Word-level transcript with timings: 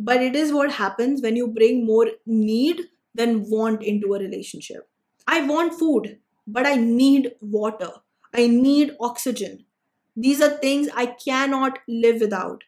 but 0.00 0.22
it 0.22 0.34
is 0.34 0.52
what 0.52 0.72
happens 0.72 1.20
when 1.20 1.36
you 1.36 1.46
bring 1.46 1.84
more 1.86 2.06
need 2.26 2.80
than 3.14 3.48
want 3.50 3.82
into 3.82 4.14
a 4.14 4.18
relationship. 4.18 4.88
I 5.26 5.42
want 5.46 5.78
food, 5.78 6.18
but 6.46 6.66
I 6.66 6.76
need 6.76 7.32
water. 7.40 7.90
I 8.34 8.46
need 8.46 8.96
oxygen. 8.98 9.66
These 10.16 10.40
are 10.40 10.56
things 10.56 10.88
I 10.94 11.06
cannot 11.06 11.78
live 11.86 12.20
without. 12.20 12.64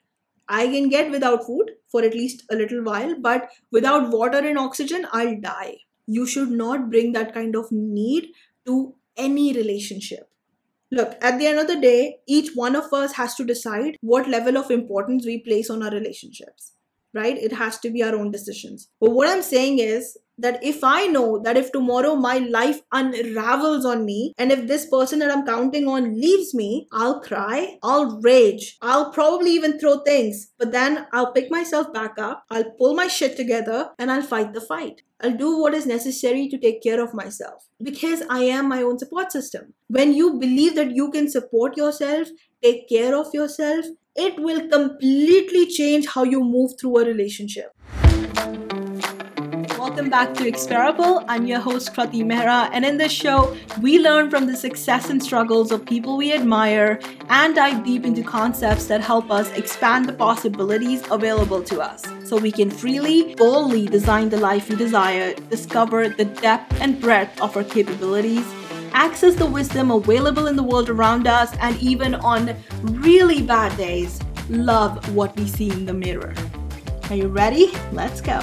I 0.48 0.66
can 0.66 0.90
get 0.90 1.10
without 1.10 1.46
food 1.46 1.71
for 1.88 2.03
at 2.03 2.12
least 2.12 2.45
a 2.50 2.56
little 2.56 2.84
while, 2.84 3.14
but 3.18 3.51
without 3.71 4.11
water 4.11 4.39
and 4.39 4.59
oxygen, 4.59 5.07
I'll 5.12 5.41
die. 5.41 5.79
You 6.07 6.27
should 6.27 6.51
not 6.51 6.91
bring 6.91 7.12
that 7.12 7.33
kind 7.33 7.57
of 7.57 7.73
need 7.73 8.29
to 8.67 8.95
any 9.17 9.55
relationship. 9.55 10.29
Look, 10.91 11.17
at 11.23 11.39
the 11.39 11.46
end 11.46 11.59
of 11.59 11.69
the 11.69 11.80
day, 11.80 12.19
each 12.27 12.51
one 12.55 12.77
of 12.77 12.93
us 12.93 13.14
has 13.14 13.35
to 13.37 13.45
decide 13.45 13.96
what 14.03 14.29
level 14.29 14.59
of 14.59 14.71
importance 14.71 15.25
we 15.25 15.39
place 15.39 15.71
on 15.71 15.83
our 15.83 15.91
relationships, 15.91 16.73
right? 17.14 17.36
It 17.36 17.52
has 17.52 17.79
to 17.80 17.90
be 17.90 18.02
our 18.02 18.14
own 18.14 18.30
decisions. 18.30 18.88
But 19.00 19.10
what 19.10 19.29
I'm 19.29 19.43
saying 19.43 19.79
is, 19.79 20.16
that 20.39 20.62
if 20.62 20.82
I 20.82 21.07
know 21.07 21.39
that 21.44 21.57
if 21.57 21.72
tomorrow 21.72 22.14
my 22.14 22.39
life 22.39 22.80
unravels 22.90 23.84
on 23.84 24.04
me 24.04 24.34
and 24.39 24.50
if 24.50 24.66
this 24.66 24.86
person 24.86 25.18
that 25.20 25.30
I'm 25.30 25.46
counting 25.46 25.86
on 25.86 26.20
leaves 26.20 26.54
me, 26.54 26.89
I'll 26.93 27.20
cry, 27.20 27.79
I'll 27.82 28.20
rage, 28.20 28.76
I'll 28.82 29.12
probably 29.12 29.53
even 29.53 29.79
throw 29.79 30.00
things, 30.00 30.50
but 30.58 30.72
then 30.72 31.06
I'll 31.12 31.32
pick 31.32 31.50
myself 31.50 31.93
back 31.93 32.19
up, 32.19 32.44
I'll 32.50 32.70
pull 32.72 32.94
my 32.94 33.08
shit 33.08 33.36
together, 33.36 33.91
and 33.98 34.11
I'll 34.11 34.22
fight 34.22 34.53
the 34.53 34.61
fight. 34.61 35.03
I'll 35.20 35.36
do 35.36 35.58
what 35.58 35.75
is 35.75 35.86
necessary 35.86 36.48
to 36.48 36.58
take 36.58 36.83
care 36.83 37.00
of 37.00 37.14
myself 37.14 37.69
because 37.81 38.22
I 38.28 38.41
am 38.41 38.69
my 38.69 38.83
own 38.83 38.98
support 38.98 39.31
system. 39.31 39.75
When 39.86 40.12
you 40.12 40.41
believe 40.41 40.75
that 40.75 40.97
you 40.97 41.11
can 41.12 41.31
support 41.31 41.77
yourself, 41.77 42.28
take 42.61 42.89
care 42.89 43.14
of 43.14 43.33
yourself, 43.33 43.86
it 44.14 44.39
will 44.39 44.69
completely 44.69 45.66
change 45.66 46.06
how 46.06 46.22
you 46.22 46.44
move 46.44 46.72
through 46.78 46.98
a 46.98 47.05
relationship. 47.05 47.75
Welcome 49.78 50.11
back 50.11 50.34
to 50.34 50.47
Experible. 50.47 51.25
I'm 51.28 51.47
your 51.47 51.61
host, 51.61 51.95
Krati 51.95 52.22
Mehra, 52.22 52.69
and 52.72 52.84
in 52.84 52.98
this 52.98 53.11
show, 53.11 53.56
we 53.81 53.98
learn 53.98 54.31
from 54.31 54.47
the 54.47 54.56
success 54.56 55.11
and 55.11 55.22
struggles 55.22 55.72
of 55.72 55.84
people 55.84 56.17
we 56.17 56.33
admire 56.33 57.00
and 57.31 57.55
dive 57.55 57.84
deep 57.84 58.05
into 58.05 58.22
concepts 58.22 58.87
that 58.87 59.00
help 59.00 59.31
us 59.31 59.50
expand 59.53 60.06
the 60.06 60.12
possibilities 60.12 61.03
available 61.11 61.62
to 61.65 61.81
us 61.81 62.05
so 62.25 62.37
we 62.37 62.53
can 62.53 62.70
freely, 62.70 63.34
boldly 63.34 63.87
design 63.87 64.28
the 64.28 64.39
life 64.39 64.69
we 64.69 64.77
desire, 64.77 65.34
discover 65.50 66.09
the 66.09 66.27
depth 66.27 66.81
and 66.81 67.00
breadth 67.00 67.41
of 67.41 67.56
our 67.56 67.65
capabilities 67.65 68.47
access 68.95 69.35
the 69.35 69.47
wisdom 69.47 69.91
available 69.91 70.47
in 70.47 70.57
the 70.57 70.62
world 70.62 70.89
around 70.89 71.27
us, 71.27 71.55
and 71.61 71.77
even 71.81 72.15
on 72.15 72.57
really 72.83 73.43
bad 73.43 73.77
days, 73.77 74.21
love 74.49 75.15
what 75.15 75.37
we 75.37 75.47
see 75.47 75.71
in 75.71 75.87
the 75.87 75.95
mirror. 75.95 76.34
Are 77.11 77.17
you 77.17 77.29
ready? 77.29 77.73
Let's 77.93 78.21
go. 78.21 78.41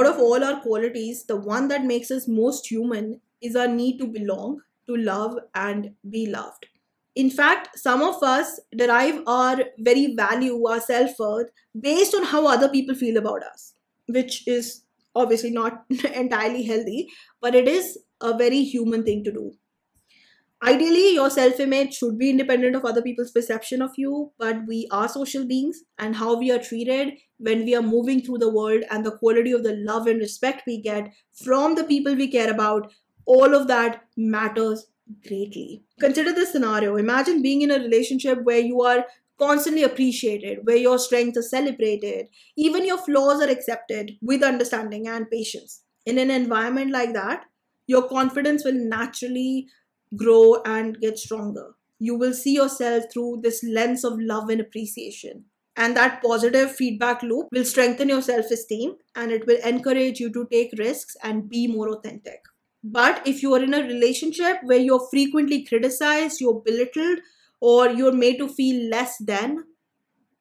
out 0.00 0.06
of 0.06 0.18
all 0.18 0.42
our 0.42 0.60
qualities, 0.60 1.24
the 1.24 1.36
one 1.36 1.68
that 1.68 1.84
makes 1.84 2.10
us 2.10 2.26
most 2.26 2.70
human 2.70 3.20
is 3.42 3.54
our 3.54 3.68
need 3.68 3.98
to 3.98 4.06
belong, 4.06 4.60
to 4.86 4.96
love, 4.96 5.38
and 5.54 5.90
be 6.08 6.26
loved. 6.26 6.66
In 7.14 7.28
fact, 7.28 7.78
some 7.78 8.02
of 8.02 8.22
us 8.22 8.60
derive 8.74 9.22
our 9.26 9.58
very 9.78 10.14
value, 10.14 10.64
our 10.66 10.80
self 10.80 11.18
worth, 11.18 11.50
based 11.78 12.14
on 12.14 12.24
how 12.24 12.46
other 12.46 12.68
people 12.68 12.94
feel 12.94 13.18
about 13.18 13.42
us, 13.42 13.74
which 14.06 14.46
is 14.48 14.82
obviously 15.14 15.50
not 15.50 15.84
entirely 16.14 16.62
healthy, 16.64 17.08
but 17.40 17.54
it 17.54 17.68
is 17.68 17.98
a 18.20 18.36
very 18.36 18.62
human 18.62 19.04
thing 19.04 19.24
to 19.24 19.32
do. 19.32 19.52
Ideally 20.62 21.14
your 21.14 21.30
self-image 21.30 21.94
should 21.94 22.18
be 22.18 22.28
independent 22.28 22.76
of 22.76 22.84
other 22.84 23.00
people's 23.00 23.30
perception 23.30 23.80
of 23.80 23.92
you 23.96 24.32
but 24.38 24.66
we 24.68 24.86
are 24.90 25.08
social 25.08 25.46
beings 25.46 25.84
and 25.98 26.16
how 26.16 26.36
we 26.36 26.50
are 26.50 26.58
treated 26.58 27.14
when 27.38 27.64
we 27.64 27.74
are 27.74 27.80
moving 27.80 28.20
through 28.20 28.36
the 28.36 28.52
world 28.52 28.82
and 28.90 29.06
the 29.06 29.16
quality 29.16 29.52
of 29.52 29.62
the 29.62 29.72
love 29.76 30.06
and 30.06 30.20
respect 30.20 30.64
we 30.66 30.82
get 30.82 31.08
from 31.32 31.76
the 31.76 31.84
people 31.84 32.14
we 32.14 32.30
care 32.30 32.50
about 32.50 32.92
all 33.24 33.54
of 33.54 33.68
that 33.68 34.02
matters 34.18 34.86
greatly. 35.26 35.82
Consider 35.98 36.32
this 36.32 36.52
scenario. 36.52 36.96
Imagine 36.96 37.42
being 37.42 37.62
in 37.62 37.70
a 37.70 37.78
relationship 37.78 38.42
where 38.42 38.58
you 38.58 38.82
are 38.82 39.06
constantly 39.40 39.82
appreciated 39.82 40.58
where 40.64 40.76
your 40.76 40.98
strengths 40.98 41.38
are 41.38 41.50
celebrated 41.50 42.26
even 42.56 42.86
your 42.86 42.98
flaws 42.98 43.42
are 43.42 43.50
accepted 43.50 44.12
with 44.20 44.42
understanding 44.42 45.08
and 45.08 45.30
patience 45.30 45.82
in 46.06 46.18
an 46.18 46.30
environment 46.30 46.90
like 46.90 47.12
that 47.12 47.44
your 47.90 48.08
confidence 48.08 48.64
will 48.64 48.80
naturally 48.96 49.66
grow 50.16 50.62
and 50.64 51.00
get 51.00 51.18
stronger. 51.18 51.74
You 51.98 52.14
will 52.16 52.32
see 52.32 52.54
yourself 52.54 53.04
through 53.12 53.40
this 53.42 53.64
lens 53.64 54.04
of 54.04 54.18
love 54.18 54.48
and 54.48 54.60
appreciation. 54.60 55.44
And 55.76 55.96
that 55.96 56.22
positive 56.22 56.74
feedback 56.74 57.22
loop 57.22 57.48
will 57.52 57.64
strengthen 57.64 58.08
your 58.08 58.22
self 58.22 58.46
esteem 58.50 58.94
and 59.16 59.32
it 59.32 59.46
will 59.46 59.58
encourage 59.64 60.20
you 60.20 60.32
to 60.32 60.46
take 60.50 60.78
risks 60.78 61.16
and 61.22 61.48
be 61.48 61.66
more 61.66 61.88
authentic. 61.90 62.40
But 62.82 63.26
if 63.26 63.42
you 63.42 63.54
are 63.54 63.62
in 63.62 63.74
a 63.74 63.82
relationship 63.82 64.58
where 64.62 64.78
you're 64.78 65.06
frequently 65.10 65.64
criticized, 65.64 66.40
you're 66.40 66.62
belittled, 66.64 67.18
or 67.60 67.90
you're 67.90 68.12
made 68.12 68.38
to 68.38 68.48
feel 68.48 68.90
less 68.90 69.16
than, 69.18 69.64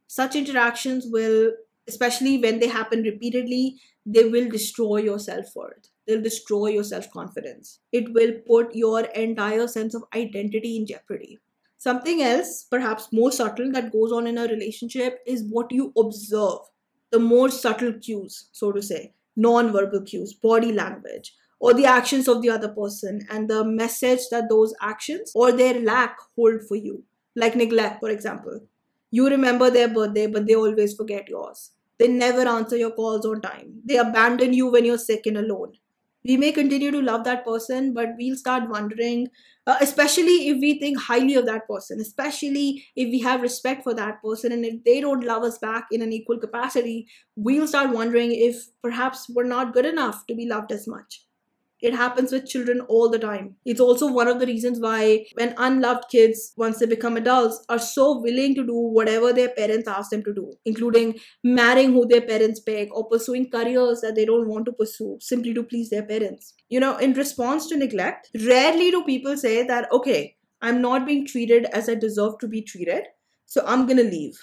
such 0.08 0.36
interactions 0.36 1.06
will, 1.08 1.52
especially 1.88 2.38
when 2.38 2.60
they 2.60 2.68
happen 2.68 3.04
repeatedly, 3.04 3.76
they 4.06 4.28
will 4.28 4.50
destroy 4.50 4.98
your 4.98 5.20
self 5.20 5.46
worth 5.56 5.90
they'll 6.10 6.22
destroy 6.22 6.68
your 6.70 6.84
self 6.84 7.10
confidence. 7.12 7.80
It 7.92 8.12
will 8.14 8.34
put 8.48 8.76
your 8.76 9.02
entire 9.02 9.68
sense 9.68 9.94
of 9.94 10.04
identity 10.16 10.76
in 10.76 10.88
jeopardy. 10.88 11.38
Something 11.78 12.22
else, 12.22 12.66
perhaps 12.70 13.14
more 13.14 13.32
subtle, 13.32 13.72
that 13.74 13.94
goes 13.94 14.12
on 14.12 14.28
in 14.28 14.38
a 14.38 14.48
relationship 14.48 15.20
is 15.26 15.46
what 15.50 15.72
you 15.72 15.94
observe. 15.98 16.60
The 17.12 17.20
more 17.20 17.50
subtle 17.50 17.94
cues, 17.94 18.50
so 18.52 18.72
to 18.72 18.82
say, 18.82 19.14
non 19.36 19.72
verbal 19.72 20.02
cues, 20.02 20.34
body 20.34 20.74
language, 20.74 21.34
or 21.60 21.74
the 21.74 21.86
actions 21.86 22.28
of 22.28 22.42
the 22.42 22.50
other 22.50 22.70
person, 22.70 23.22
and 23.30 23.50
the 23.50 23.64
message 23.64 24.22
that 24.32 24.50
those 24.50 24.74
actions 24.82 25.32
or 25.36 25.52
their 25.52 25.80
lack 25.80 26.18
hold 26.36 26.62
for 26.68 26.76
you. 26.76 27.04
Like 27.40 27.56
neglect, 27.56 28.00
for 28.02 28.10
example. 28.10 28.60
You 29.12 29.30
remember 29.30 29.70
their 29.70 29.88
birthday, 29.88 30.28
but 30.28 30.46
they 30.48 30.56
always 30.56 30.94
forget 30.96 31.30
yours. 31.30 31.72
They 31.98 32.08
never 32.08 32.42
answer 32.48 32.78
your 32.78 32.92
calls 32.92 33.26
on 33.26 33.42
time. 33.42 33.82
They 33.86 33.98
abandon 33.98 34.54
you 34.54 34.68
when 34.72 34.86
you're 34.86 34.98
sick 34.98 35.26
and 35.26 35.38
alone 35.38 35.74
we 36.26 36.36
may 36.38 36.52
continue 36.52 36.92
to 36.92 37.02
love 37.02 37.24
that 37.24 37.46
person 37.46 37.94
but 37.94 38.10
we'll 38.18 38.36
start 38.36 38.70
wondering 38.70 39.28
uh, 39.68 39.78
especially 39.82 40.50
if 40.50 40.58
we 40.60 40.80
think 40.80 41.00
highly 41.00 41.36
of 41.36 41.46
that 41.46 41.68
person 41.68 42.00
especially 42.02 42.86
if 42.96 43.10
we 43.10 43.20
have 43.20 43.42
respect 43.42 43.84
for 43.84 43.94
that 43.94 44.22
person 44.22 44.52
and 44.52 44.66
if 44.66 44.84
they 44.84 45.00
don't 45.00 45.24
love 45.24 45.44
us 45.44 45.58
back 45.60 45.88
in 45.92 46.02
an 46.02 46.12
equal 46.12 46.38
capacity 46.38 47.08
we'll 47.38 47.68
start 47.68 47.92
wondering 47.92 48.32
if 48.34 48.68
perhaps 48.82 49.30
we're 49.30 49.44
not 49.46 49.74
good 49.74 49.86
enough 49.86 50.26
to 50.28 50.36
be 50.36 50.46
loved 50.46 50.72
as 50.74 50.88
much 50.88 51.24
it 51.82 51.94
happens 51.96 52.32
with 52.32 52.48
children 52.48 52.82
all 52.82 53.10
the 53.10 53.20
time. 53.20 53.56
It's 53.66 53.80
also 53.80 54.12
one 54.12 54.28
of 54.28 54.40
the 54.40 54.46
reasons 54.46 54.80
why, 54.80 55.26
when 55.36 55.54
unloved 55.58 56.06
kids, 56.12 56.54
once 56.58 56.80
they 56.80 56.86
become 56.86 57.18
adults, 57.18 57.64
are 57.70 57.80
so 57.80 58.20
willing 58.20 58.56
to 58.56 58.66
do 58.66 58.76
whatever 58.76 59.32
their 59.32 59.50
parents 59.50 59.88
ask 59.88 60.12
them 60.12 60.24
to 60.24 60.34
do, 60.34 60.52
including 60.66 61.20
marrying 61.44 61.94
who 61.94 62.06
their 62.06 62.22
parents 62.22 62.60
beg 62.60 62.90
or 62.92 63.08
pursuing 63.08 63.50
careers 63.50 64.02
that 64.02 64.16
they 64.16 64.26
don't 64.26 64.48
want 64.48 64.66
to 64.66 64.74
pursue 64.74 65.18
simply 65.22 65.54
to 65.54 65.64
please 65.64 65.90
their 65.90 66.04
parents. 66.06 66.54
You 66.70 66.80
know, 66.80 66.98
in 66.98 67.14
response 67.14 67.68
to 67.68 67.78
neglect, 67.78 68.30
rarely 68.46 68.92
do 68.92 69.04
people 69.04 69.38
say 69.38 69.64
that, 69.64 69.92
okay, 69.92 70.36
I'm 70.62 70.82
not 70.82 71.06
being 71.06 71.26
treated 71.26 71.66
as 71.66 71.88
I 71.88 71.96
deserve 71.96 72.38
to 72.40 72.48
be 72.48 72.62
treated, 72.62 73.04
so 73.46 73.64
I'm 73.66 73.88
gonna 73.88 74.04
leave. 74.04 74.38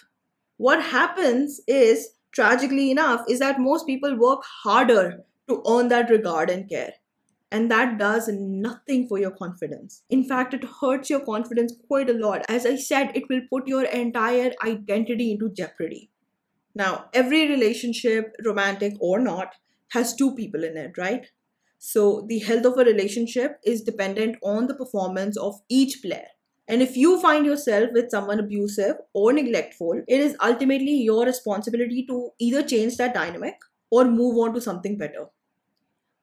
What 0.56 0.82
happens 0.82 1.60
is, 1.66 2.08
tragically 2.32 2.90
enough, 2.90 3.24
is 3.28 3.40
that 3.40 3.60
most 3.60 3.86
people 3.86 4.18
work 4.18 4.42
harder 4.62 5.24
to 5.48 5.62
earn 5.68 5.88
that 5.88 6.10
regard 6.10 6.50
and 6.50 6.68
care 6.68 6.92
and 7.56 7.70
that 7.70 7.96
does 7.98 8.28
nothing 8.28 9.08
for 9.08 9.18
your 9.18 9.30
confidence. 9.30 10.02
In 10.10 10.24
fact, 10.24 10.52
it 10.52 10.64
hurts 10.80 11.08
your 11.08 11.20
confidence 11.20 11.72
quite 11.88 12.10
a 12.10 12.18
lot. 12.24 12.44
As 12.50 12.66
I 12.66 12.76
said, 12.76 13.12
it 13.14 13.30
will 13.30 13.40
put 13.50 13.66
your 13.66 13.84
entire 13.84 14.52
identity 14.62 15.30
into 15.32 15.48
jeopardy. 15.48 16.10
Now, 16.74 17.06
every 17.14 17.48
relationship, 17.48 18.36
romantic 18.44 18.92
or 19.00 19.18
not, 19.20 19.54
has 19.92 20.14
two 20.14 20.34
people 20.34 20.64
in 20.64 20.76
it, 20.76 20.98
right? 20.98 21.26
So, 21.78 22.26
the 22.28 22.40
health 22.40 22.66
of 22.66 22.76
a 22.76 22.84
relationship 22.84 23.58
is 23.64 23.80
dependent 23.82 24.36
on 24.42 24.66
the 24.66 24.74
performance 24.74 25.38
of 25.38 25.54
each 25.70 26.02
player. 26.02 26.28
And 26.68 26.82
if 26.82 26.94
you 26.94 27.18
find 27.22 27.46
yourself 27.46 27.90
with 27.92 28.10
someone 28.10 28.40
abusive 28.40 28.96
or 29.14 29.32
neglectful, 29.32 30.02
it 30.06 30.20
is 30.20 30.36
ultimately 30.42 31.00
your 31.04 31.24
responsibility 31.24 32.04
to 32.06 32.30
either 32.38 32.62
change 32.62 32.98
that 32.98 33.14
dynamic 33.14 33.54
or 33.90 34.04
move 34.04 34.36
on 34.36 34.52
to 34.54 34.60
something 34.60 34.98
better. 34.98 35.28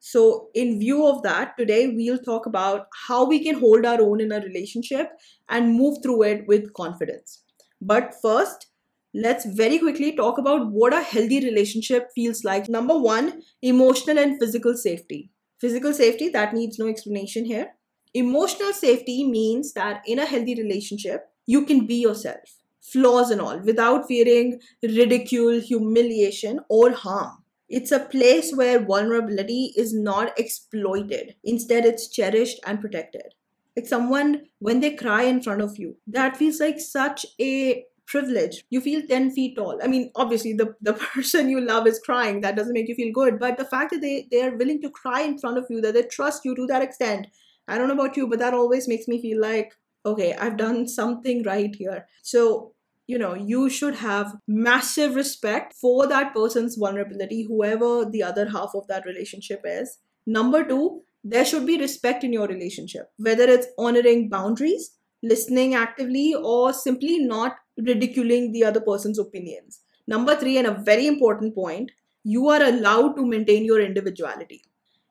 So, 0.06 0.50
in 0.52 0.78
view 0.78 1.06
of 1.06 1.22
that, 1.22 1.56
today 1.56 1.88
we'll 1.88 2.18
talk 2.18 2.44
about 2.44 2.88
how 3.06 3.24
we 3.24 3.42
can 3.42 3.58
hold 3.58 3.86
our 3.86 4.02
own 4.02 4.20
in 4.20 4.32
a 4.32 4.40
relationship 4.40 5.08
and 5.48 5.72
move 5.72 6.02
through 6.02 6.24
it 6.24 6.46
with 6.46 6.74
confidence. 6.74 7.42
But 7.80 8.14
first, 8.20 8.66
let's 9.14 9.46
very 9.46 9.78
quickly 9.78 10.14
talk 10.14 10.36
about 10.36 10.70
what 10.70 10.92
a 10.92 11.00
healthy 11.00 11.40
relationship 11.40 12.10
feels 12.14 12.44
like. 12.44 12.68
Number 12.68 12.98
one, 12.98 13.44
emotional 13.62 14.18
and 14.18 14.38
physical 14.38 14.76
safety. 14.76 15.30
Physical 15.58 15.94
safety, 15.94 16.28
that 16.28 16.52
needs 16.52 16.78
no 16.78 16.86
explanation 16.86 17.46
here. 17.46 17.68
Emotional 18.12 18.74
safety 18.74 19.26
means 19.26 19.72
that 19.72 20.02
in 20.06 20.18
a 20.18 20.26
healthy 20.26 20.54
relationship, 20.54 21.30
you 21.46 21.64
can 21.64 21.86
be 21.86 21.94
yourself 21.94 22.58
flaws 22.82 23.30
and 23.30 23.40
all, 23.40 23.58
without 23.60 24.06
fearing 24.06 24.60
ridicule, 24.82 25.58
humiliation, 25.62 26.60
or 26.68 26.90
harm. 26.92 27.43
It's 27.68 27.92
a 27.92 28.00
place 28.00 28.52
where 28.54 28.78
vulnerability 28.84 29.72
is 29.76 29.94
not 29.94 30.38
exploited. 30.38 31.36
Instead, 31.42 31.84
it's 31.84 32.08
cherished 32.08 32.60
and 32.66 32.80
protected. 32.80 33.34
Like 33.76 33.86
someone, 33.86 34.42
when 34.58 34.80
they 34.80 34.94
cry 34.94 35.22
in 35.24 35.42
front 35.42 35.60
of 35.60 35.78
you, 35.78 35.96
that 36.06 36.36
feels 36.36 36.60
like 36.60 36.78
such 36.78 37.26
a 37.40 37.84
privilege. 38.06 38.64
You 38.70 38.80
feel 38.80 39.02
10 39.06 39.30
feet 39.32 39.56
tall. 39.56 39.80
I 39.82 39.86
mean, 39.88 40.10
obviously, 40.14 40.52
the, 40.52 40.74
the 40.80 40.92
person 41.14 41.48
you 41.48 41.60
love 41.60 41.86
is 41.86 41.98
crying. 41.98 42.40
That 42.40 42.56
doesn't 42.56 42.72
make 42.72 42.88
you 42.88 42.94
feel 42.94 43.12
good. 43.12 43.38
But 43.38 43.56
the 43.56 43.64
fact 43.64 43.92
that 43.92 44.00
they, 44.00 44.28
they 44.30 44.42
are 44.42 44.56
willing 44.56 44.80
to 44.82 44.90
cry 44.90 45.22
in 45.22 45.38
front 45.38 45.58
of 45.58 45.66
you, 45.70 45.80
that 45.80 45.94
they 45.94 46.02
trust 46.02 46.44
you 46.44 46.54
to 46.54 46.66
that 46.66 46.82
extent, 46.82 47.26
I 47.66 47.78
don't 47.78 47.88
know 47.88 47.94
about 47.94 48.16
you, 48.16 48.28
but 48.28 48.38
that 48.40 48.54
always 48.54 48.86
makes 48.86 49.08
me 49.08 49.20
feel 49.20 49.40
like, 49.40 49.72
okay, 50.06 50.34
I've 50.34 50.58
done 50.58 50.86
something 50.86 51.42
right 51.44 51.74
here. 51.74 52.06
So, 52.22 52.74
you 53.06 53.18
know, 53.18 53.34
you 53.34 53.68
should 53.68 53.96
have 53.96 54.36
massive 54.48 55.14
respect 55.14 55.74
for 55.74 56.06
that 56.06 56.34
person's 56.34 56.76
vulnerability, 56.76 57.42
whoever 57.42 58.04
the 58.04 58.22
other 58.22 58.48
half 58.48 58.70
of 58.74 58.86
that 58.88 59.04
relationship 59.04 59.62
is. 59.64 59.98
Number 60.26 60.64
two, 60.64 61.02
there 61.22 61.44
should 61.44 61.66
be 61.66 61.78
respect 61.78 62.24
in 62.24 62.32
your 62.32 62.46
relationship, 62.46 63.10
whether 63.16 63.44
it's 63.44 63.66
honoring 63.78 64.28
boundaries, 64.28 64.92
listening 65.22 65.74
actively, 65.74 66.34
or 66.34 66.72
simply 66.72 67.18
not 67.18 67.56
ridiculing 67.78 68.52
the 68.52 68.64
other 68.64 68.80
person's 68.80 69.18
opinions. 69.18 69.80
Number 70.06 70.36
three, 70.36 70.58
and 70.58 70.66
a 70.66 70.82
very 70.82 71.06
important 71.06 71.54
point, 71.54 71.90
you 72.24 72.48
are 72.48 72.62
allowed 72.62 73.16
to 73.16 73.26
maintain 73.26 73.64
your 73.64 73.80
individuality 73.80 74.62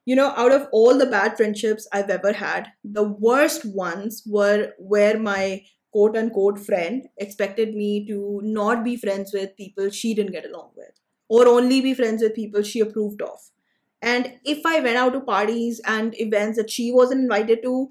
you 0.05 0.15
know, 0.15 0.33
out 0.35 0.51
of 0.51 0.67
all 0.71 0.97
the 0.97 1.05
bad 1.05 1.37
friendships 1.37 1.87
I've 1.93 2.09
ever 2.09 2.33
had, 2.33 2.67
the 2.83 3.03
worst 3.03 3.63
ones 3.65 4.23
were 4.25 4.73
where 4.77 5.17
my 5.17 5.63
quote 5.93 6.17
unquote 6.17 6.59
friend 6.59 7.07
expected 7.17 7.75
me 7.75 8.05
to 8.07 8.41
not 8.43 8.83
be 8.83 8.97
friends 8.97 9.31
with 9.33 9.55
people 9.55 9.89
she 9.89 10.13
didn't 10.13 10.33
get 10.33 10.45
along 10.45 10.71
with, 10.75 10.99
or 11.29 11.47
only 11.47 11.79
be 11.81 11.93
friends 11.93 12.21
with 12.21 12.35
people 12.35 12.63
she 12.63 12.81
approved 12.81 13.21
of. 13.21 13.39
And 14.01 14.33
if 14.43 14.65
I 14.65 14.81
went 14.81 14.97
out 14.97 15.13
to 15.13 15.21
parties 15.21 15.79
and 15.85 16.19
events 16.19 16.57
that 16.57 16.69
she 16.69 16.91
wasn't 16.91 17.21
invited 17.21 17.63
to, 17.63 17.89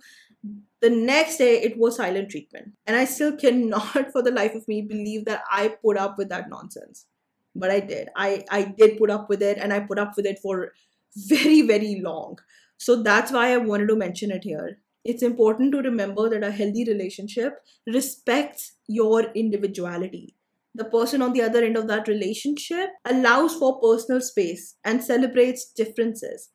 the 0.83 0.91
next 0.91 1.39
day 1.39 1.63
it 1.63 1.79
was 1.79 1.97
silent 1.97 2.31
treatment. 2.31 2.73
And 2.87 2.97
I 2.97 3.07
still 3.07 3.37
cannot 3.45 4.13
for 4.13 4.23
the 4.23 4.31
life 4.33 4.55
of 4.55 4.69
me 4.69 4.83
believe 4.83 5.25
that 5.25 5.43
I 5.51 5.69
put 5.69 5.97
up 5.97 6.19
with 6.19 6.29
that 6.29 6.51
nonsense. 6.51 7.07
But 7.55 7.71
I 7.71 7.81
did. 7.81 8.09
I, 8.17 8.45
I 8.51 8.65
did 8.65 8.99
put 8.99 9.11
up 9.11 9.29
with 9.29 9.43
it 9.43 9.59
and 9.59 9.73
I 9.73 9.81
put 9.81 9.99
up 9.99 10.15
with 10.17 10.27
it 10.27 10.39
for 10.39 10.73
very, 11.17 11.63
very 11.63 12.01
long. 12.01 12.39
So 12.79 13.03
that's 13.03 13.31
why 13.31 13.53
I 13.53 13.59
wanted 13.59 13.89
to 13.89 13.97
mention 13.97 14.31
it 14.31 14.45
here. 14.45 14.79
It's 15.05 15.23
important 15.23 15.73
to 15.73 15.79
remember 15.79 16.29
that 16.29 16.45
a 16.45 16.51
healthy 16.51 16.85
relationship 16.85 17.55
respects 17.87 18.73
your 18.87 19.33
individuality. 19.35 20.37
The 20.75 20.85
person 20.85 21.21
on 21.21 21.33
the 21.33 21.43
other 21.43 21.63
end 21.63 21.77
of 21.77 21.87
that 21.89 22.09
relationship 22.09 22.91
allows 23.05 23.55
for 23.55 23.81
personal 23.81 24.21
space 24.21 24.77
and 24.85 25.03
celebrates 25.03 25.71
differences. 25.71 26.51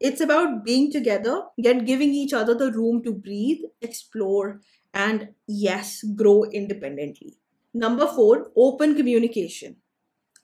It's 0.00 0.20
about 0.20 0.64
being 0.64 0.90
together, 0.90 1.42
yet 1.56 1.86
giving 1.86 2.12
each 2.12 2.32
other 2.32 2.54
the 2.54 2.72
room 2.72 3.04
to 3.04 3.12
breathe, 3.12 3.60
explore, 3.80 4.60
and 4.92 5.28
yes, 5.46 6.02
grow 6.16 6.44
independently. 6.44 7.36
Number 7.72 8.06
four, 8.06 8.50
open 8.56 8.96
communication. 8.96 9.76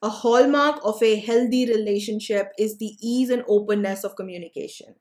A 0.00 0.08
hallmark 0.08 0.80
of 0.84 1.02
a 1.02 1.16
healthy 1.16 1.66
relationship 1.66 2.52
is 2.56 2.78
the 2.78 2.96
ease 3.02 3.30
and 3.30 3.42
openness 3.48 4.04
of 4.04 4.14
communication. 4.14 4.94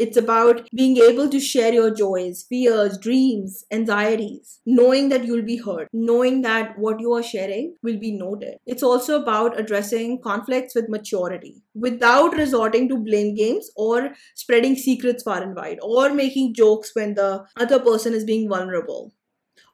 It's 0.00 0.16
about 0.16 0.68
being 0.72 0.96
able 0.98 1.28
to 1.28 1.40
share 1.40 1.72
your 1.72 1.92
joys, 1.92 2.44
fears, 2.48 2.96
dreams, 2.98 3.64
anxieties, 3.72 4.60
knowing 4.64 5.08
that 5.08 5.24
you'll 5.24 5.42
be 5.42 5.56
heard, 5.56 5.88
knowing 5.92 6.42
that 6.42 6.78
what 6.78 7.00
you 7.00 7.12
are 7.14 7.22
sharing 7.22 7.74
will 7.82 7.98
be 7.98 8.12
noted. 8.12 8.58
It's 8.64 8.84
also 8.84 9.20
about 9.20 9.58
addressing 9.58 10.20
conflicts 10.22 10.76
with 10.76 10.88
maturity 10.88 11.62
without 11.74 12.36
resorting 12.36 12.88
to 12.90 12.96
blame 12.96 13.34
games 13.34 13.72
or 13.74 14.10
spreading 14.36 14.76
secrets 14.76 15.24
far 15.24 15.42
and 15.42 15.56
wide 15.56 15.78
or 15.82 16.14
making 16.14 16.54
jokes 16.54 16.92
when 16.94 17.14
the 17.14 17.44
other 17.56 17.80
person 17.80 18.14
is 18.14 18.22
being 18.22 18.48
vulnerable. 18.48 19.12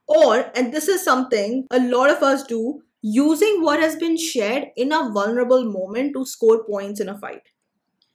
Or, 0.09 0.51
and 0.55 0.73
this 0.73 0.89
is 0.89 1.05
something 1.05 1.67
a 1.71 1.81
lot 1.81 2.09
of 2.11 2.23
us 2.23 2.45
do, 2.45 2.81
using 3.03 3.61
what 3.61 3.81
has 3.81 3.97
been 3.97 4.17
shared 4.17 4.69
in 4.75 4.91
a 4.91 5.11
vulnerable 5.13 5.65
moment 5.65 6.15
to 6.15 6.25
score 6.25 6.65
points 6.65 7.01
in 7.01 7.11
a 7.11 7.19
fight. 7.19 7.43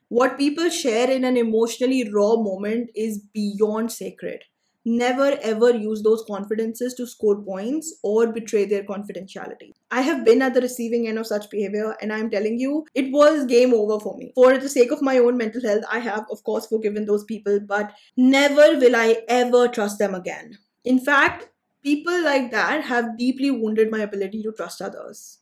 What 0.09 0.39
people 0.39 0.69
share 0.69 1.09
in 1.09 1.23
an 1.23 1.37
emotionally 1.37 2.09
raw 2.11 2.35
moment 2.35 2.89
is 2.95 3.19
beyond 3.19 3.91
sacred. 3.91 4.43
Never 4.83 5.37
ever 5.43 5.69
use 5.69 6.01
those 6.01 6.23
confidences 6.25 6.95
to 6.95 7.05
score 7.05 7.39
points 7.43 7.93
or 8.01 8.33
betray 8.33 8.65
their 8.65 8.83
confidentiality. 8.83 9.73
I 9.91 10.01
have 10.01 10.25
been 10.25 10.41
at 10.41 10.55
the 10.55 10.61
receiving 10.61 11.07
end 11.07 11.19
of 11.19 11.27
such 11.27 11.51
behavior, 11.51 11.95
and 12.01 12.11
I'm 12.11 12.31
telling 12.31 12.59
you, 12.59 12.87
it 12.95 13.11
was 13.11 13.45
game 13.45 13.71
over 13.71 13.99
for 13.99 14.17
me. 14.17 14.31
For 14.33 14.57
the 14.57 14.67
sake 14.67 14.91
of 14.91 15.03
my 15.03 15.19
own 15.19 15.37
mental 15.37 15.61
health, 15.61 15.83
I 15.91 15.99
have, 15.99 16.25
of 16.31 16.43
course, 16.43 16.65
forgiven 16.65 17.05
those 17.05 17.23
people, 17.25 17.59
but 17.59 17.93
never 18.17 18.79
will 18.79 18.95
I 18.95 19.21
ever 19.27 19.67
trust 19.67 19.99
them 19.99 20.15
again. 20.15 20.57
In 20.85 20.99
fact, 20.99 21.49
people 21.83 22.23
like 22.23 22.49
that 22.49 22.85
have 22.85 23.15
deeply 23.15 23.51
wounded 23.51 23.91
my 23.91 23.99
ability 23.99 24.41
to 24.41 24.53
trust 24.53 24.81
others. 24.81 25.37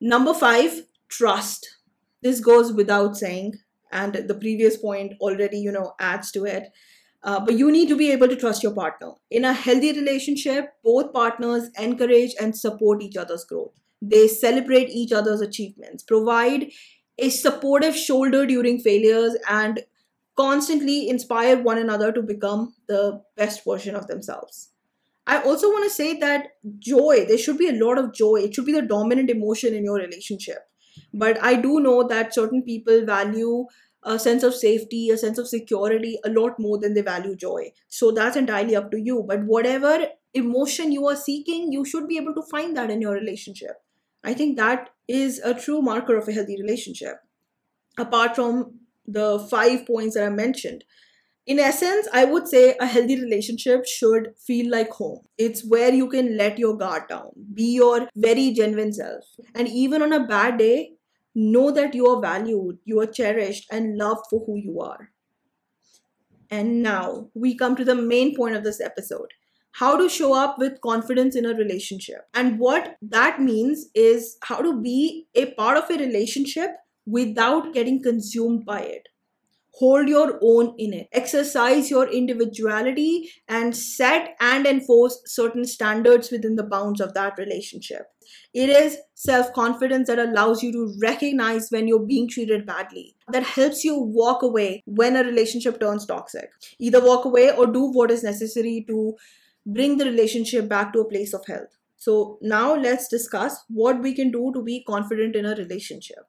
Number 0.00 0.32
five, 0.32 0.84
trust. 1.08 1.76
This 2.22 2.40
goes 2.40 2.72
without 2.72 3.16
saying, 3.16 3.54
and 3.92 4.14
the 4.14 4.34
previous 4.34 4.76
point 4.76 5.14
already, 5.20 5.58
you 5.58 5.70
know, 5.70 5.92
adds 6.00 6.30
to 6.32 6.44
it. 6.44 6.64
Uh, 7.24 7.38
but 7.38 7.56
you 7.56 7.70
need 7.70 7.88
to 7.88 7.96
be 7.96 8.10
able 8.10 8.26
to 8.26 8.34
trust 8.34 8.62
your 8.62 8.74
partner. 8.74 9.12
In 9.30 9.44
a 9.44 9.52
healthy 9.52 9.92
relationship, 9.92 10.70
both 10.82 11.12
partners 11.12 11.70
encourage 11.78 12.34
and 12.40 12.56
support 12.56 13.00
each 13.00 13.16
other's 13.16 13.44
growth. 13.44 13.78
They 14.00 14.26
celebrate 14.26 14.90
each 14.90 15.12
other's 15.12 15.40
achievements, 15.40 16.02
provide 16.02 16.72
a 17.18 17.28
supportive 17.28 17.94
shoulder 17.94 18.44
during 18.44 18.80
failures, 18.80 19.36
and 19.48 19.84
constantly 20.36 21.08
inspire 21.08 21.62
one 21.62 21.78
another 21.78 22.10
to 22.10 22.22
become 22.22 22.74
the 22.88 23.22
best 23.36 23.64
version 23.64 23.94
of 23.94 24.08
themselves. 24.08 24.70
I 25.26 25.40
also 25.42 25.68
want 25.68 25.84
to 25.84 25.90
say 25.90 26.18
that 26.18 26.48
joy, 26.80 27.26
there 27.28 27.38
should 27.38 27.58
be 27.58 27.68
a 27.68 27.84
lot 27.84 27.98
of 27.98 28.12
joy. 28.12 28.40
It 28.40 28.54
should 28.54 28.66
be 28.66 28.72
the 28.72 28.82
dominant 28.82 29.30
emotion 29.30 29.74
in 29.74 29.84
your 29.84 29.96
relationship. 29.96 30.58
But 31.12 31.42
I 31.42 31.54
do 31.56 31.80
know 31.80 32.06
that 32.08 32.34
certain 32.34 32.62
people 32.62 33.04
value 33.04 33.66
a 34.02 34.18
sense 34.18 34.42
of 34.42 34.54
safety, 34.54 35.10
a 35.10 35.16
sense 35.16 35.38
of 35.38 35.48
security 35.48 36.18
a 36.24 36.30
lot 36.30 36.58
more 36.58 36.78
than 36.78 36.94
they 36.94 37.02
value 37.02 37.36
joy. 37.36 37.72
So 37.88 38.10
that's 38.10 38.36
entirely 38.36 38.74
up 38.74 38.90
to 38.90 39.00
you. 39.00 39.24
But 39.26 39.44
whatever 39.44 40.08
emotion 40.34 40.90
you 40.92 41.06
are 41.06 41.16
seeking, 41.16 41.72
you 41.72 41.84
should 41.84 42.08
be 42.08 42.16
able 42.16 42.34
to 42.34 42.42
find 42.50 42.76
that 42.76 42.90
in 42.90 43.00
your 43.00 43.14
relationship. 43.14 43.82
I 44.24 44.34
think 44.34 44.56
that 44.56 44.90
is 45.06 45.38
a 45.40 45.54
true 45.54 45.82
marker 45.82 46.16
of 46.16 46.28
a 46.28 46.32
healthy 46.32 46.60
relationship. 46.60 47.16
Apart 47.98 48.36
from 48.36 48.80
the 49.06 49.38
five 49.50 49.86
points 49.86 50.14
that 50.14 50.24
I 50.24 50.30
mentioned, 50.30 50.84
in 51.46 51.58
essence, 51.58 52.06
I 52.12 52.24
would 52.24 52.46
say 52.46 52.76
a 52.78 52.86
healthy 52.86 53.20
relationship 53.20 53.84
should 53.86 54.34
feel 54.46 54.70
like 54.70 54.90
home. 54.90 55.20
It's 55.38 55.66
where 55.68 55.92
you 55.92 56.08
can 56.08 56.36
let 56.36 56.58
your 56.58 56.76
guard 56.76 57.08
down, 57.08 57.30
be 57.52 57.74
your 57.74 58.08
very 58.14 58.52
genuine 58.52 58.92
self. 58.92 59.24
And 59.54 59.68
even 59.68 60.02
on 60.02 60.12
a 60.12 60.26
bad 60.26 60.58
day, 60.58 60.92
know 61.34 61.70
that 61.72 61.94
you 61.94 62.06
are 62.06 62.20
valued, 62.20 62.78
you 62.84 63.00
are 63.00 63.06
cherished, 63.06 63.66
and 63.72 63.96
loved 63.96 64.24
for 64.30 64.44
who 64.46 64.56
you 64.56 64.80
are. 64.80 65.10
And 66.50 66.82
now 66.82 67.30
we 67.34 67.56
come 67.56 67.74
to 67.76 67.84
the 67.84 67.94
main 67.94 68.36
point 68.36 68.54
of 68.54 68.62
this 68.62 68.80
episode 68.80 69.28
how 69.76 69.96
to 69.96 70.08
show 70.08 70.34
up 70.34 70.58
with 70.58 70.80
confidence 70.82 71.34
in 71.34 71.46
a 71.46 71.54
relationship. 71.54 72.28
And 72.34 72.58
what 72.58 72.96
that 73.00 73.40
means 73.40 73.86
is 73.94 74.36
how 74.42 74.60
to 74.60 74.78
be 74.78 75.26
a 75.34 75.46
part 75.54 75.78
of 75.78 75.90
a 75.90 75.98
relationship 75.98 76.72
without 77.06 77.72
getting 77.72 78.02
consumed 78.02 78.66
by 78.66 78.80
it 78.80 79.08
hold 79.74 80.08
your 80.08 80.38
own 80.42 80.74
in 80.78 80.92
it. 80.92 81.08
Exercise 81.12 81.90
your 81.90 82.08
individuality 82.08 83.30
and 83.48 83.76
set 83.76 84.36
and 84.40 84.66
enforce 84.66 85.20
certain 85.26 85.64
standards 85.64 86.30
within 86.30 86.56
the 86.56 86.62
bounds 86.62 87.00
of 87.00 87.14
that 87.14 87.38
relationship. 87.38 88.02
It 88.54 88.68
is 88.68 88.98
self 89.14 89.52
confidence 89.52 90.08
that 90.08 90.18
allows 90.18 90.62
you 90.62 90.72
to 90.72 90.94
recognize 91.02 91.68
when 91.70 91.88
you're 91.88 92.06
being 92.06 92.28
treated 92.28 92.66
badly 92.66 93.16
that 93.32 93.42
helps 93.42 93.82
you 93.84 93.98
walk 93.98 94.42
away 94.42 94.82
when 94.86 95.16
a 95.16 95.24
relationship 95.24 95.80
turns 95.80 96.06
toxic. 96.06 96.50
Either 96.78 97.04
walk 97.04 97.24
away 97.24 97.50
or 97.50 97.66
do 97.66 97.90
what 97.90 98.10
is 98.10 98.22
necessary 98.22 98.84
to 98.88 99.14
bring 99.66 99.96
the 99.96 100.04
relationship 100.04 100.68
back 100.68 100.92
to 100.92 101.00
a 101.00 101.08
place 101.08 101.32
of 101.32 101.46
health. 101.46 101.78
So 101.96 102.38
now 102.42 102.74
let's 102.74 103.08
discuss 103.08 103.62
what 103.68 104.02
we 104.02 104.12
can 104.12 104.30
do 104.32 104.50
to 104.54 104.62
be 104.62 104.84
confident 104.84 105.36
in 105.36 105.46
a 105.46 105.54
relationship 105.54 106.24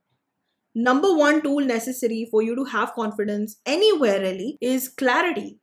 number 0.76 1.14
one 1.16 1.42
tool 1.42 1.60
necessary 1.62 2.28
for 2.32 2.42
you 2.42 2.56
to 2.56 2.64
have 2.66 2.94
confidence 2.94 3.58
anywhere 3.66 4.20
really 4.22 4.58
is 4.62 4.88
clarity 4.90 5.60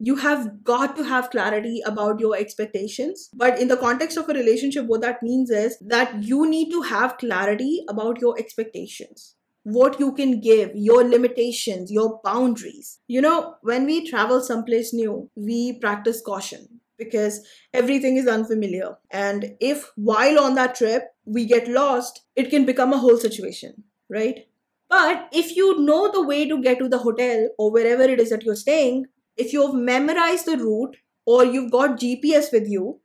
you 0.00 0.16
have 0.16 0.62
got 0.62 0.96
to 0.96 1.02
have 1.02 1.30
clarity 1.30 1.82
about 1.84 2.20
your 2.20 2.36
expectations. 2.36 3.30
But 3.34 3.58
in 3.58 3.68
the 3.68 3.76
context 3.76 4.16
of 4.16 4.28
a 4.28 4.32
relationship, 4.32 4.86
what 4.86 5.00
that 5.00 5.22
means 5.22 5.50
is 5.50 5.76
that 5.80 6.22
you 6.22 6.48
need 6.48 6.70
to 6.70 6.82
have 6.82 7.18
clarity 7.18 7.84
about 7.88 8.20
your 8.20 8.38
expectations, 8.38 9.34
what 9.64 9.98
you 9.98 10.12
can 10.12 10.40
give, 10.40 10.70
your 10.74 11.02
limitations, 11.02 11.90
your 11.90 12.20
boundaries. 12.22 13.00
You 13.08 13.20
know, 13.20 13.56
when 13.62 13.86
we 13.86 14.08
travel 14.08 14.40
someplace 14.40 14.94
new, 14.94 15.30
we 15.34 15.78
practice 15.80 16.22
caution. 16.24 16.80
because 16.98 17.46
everything 17.72 18.16
is 18.16 18.26
unfamiliar. 18.26 18.96
And 19.10 19.54
if 19.60 19.90
while 19.94 20.38
on 20.40 20.56
that 20.56 20.74
trip 20.74 21.04
we 21.24 21.46
get 21.46 21.68
lost, 21.68 22.22
it 22.34 22.50
can 22.50 22.64
become 22.64 22.92
a 22.92 22.98
whole 22.98 23.16
situation, 23.16 23.84
right? 24.08 24.46
But 24.88 25.28
if 25.32 25.54
you 25.56 25.80
know 25.80 26.10
the 26.10 26.22
way 26.22 26.48
to 26.48 26.62
get 26.62 26.78
to 26.78 26.88
the 26.88 26.98
hotel 26.98 27.48
or 27.58 27.70
wherever 27.70 28.02
it 28.02 28.20
is 28.20 28.30
that 28.30 28.42
you're 28.42 28.56
staying, 28.56 29.06
if 29.36 29.52
you've 29.52 29.74
memorized 29.74 30.46
the 30.46 30.56
route 30.56 30.96
or 31.26 31.44
you've 31.44 31.70
got 31.70 32.00
GPS 32.00 32.52
with 32.52 32.68
you, 32.68 33.00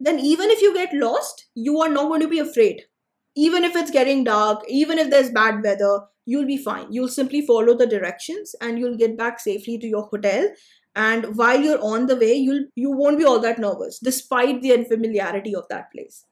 then 0.00 0.18
even 0.18 0.50
if 0.50 0.62
you 0.62 0.72
get 0.72 0.94
lost, 0.94 1.46
you 1.54 1.78
are 1.80 1.88
not 1.88 2.08
going 2.08 2.22
to 2.22 2.28
be 2.28 2.38
afraid. 2.38 2.82
Even 3.36 3.64
if 3.64 3.76
it's 3.76 3.90
getting 3.90 4.24
dark, 4.24 4.64
even 4.66 4.98
if 4.98 5.10
there's 5.10 5.30
bad 5.30 5.62
weather, 5.62 6.00
you'll 6.24 6.46
be 6.46 6.56
fine. 6.56 6.90
You'll 6.90 7.08
simply 7.08 7.42
follow 7.42 7.76
the 7.76 7.86
directions 7.86 8.54
and 8.60 8.78
you'll 8.78 8.96
get 8.96 9.18
back 9.18 9.38
safely 9.40 9.78
to 9.78 9.86
your 9.86 10.04
hotel. 10.04 10.48
And 10.96 11.36
while 11.36 11.60
you're 11.60 11.82
on 11.82 12.06
the 12.06 12.16
way, 12.16 12.34
you'll 12.34 12.64
you 12.74 12.90
won't 12.90 13.18
be 13.18 13.24
all 13.24 13.38
that 13.40 13.58
nervous, 13.58 13.98
despite 13.98 14.62
the 14.62 14.72
unfamiliarity 14.72 15.54
of 15.54 15.68
that 15.68 15.92
place. 15.92 16.24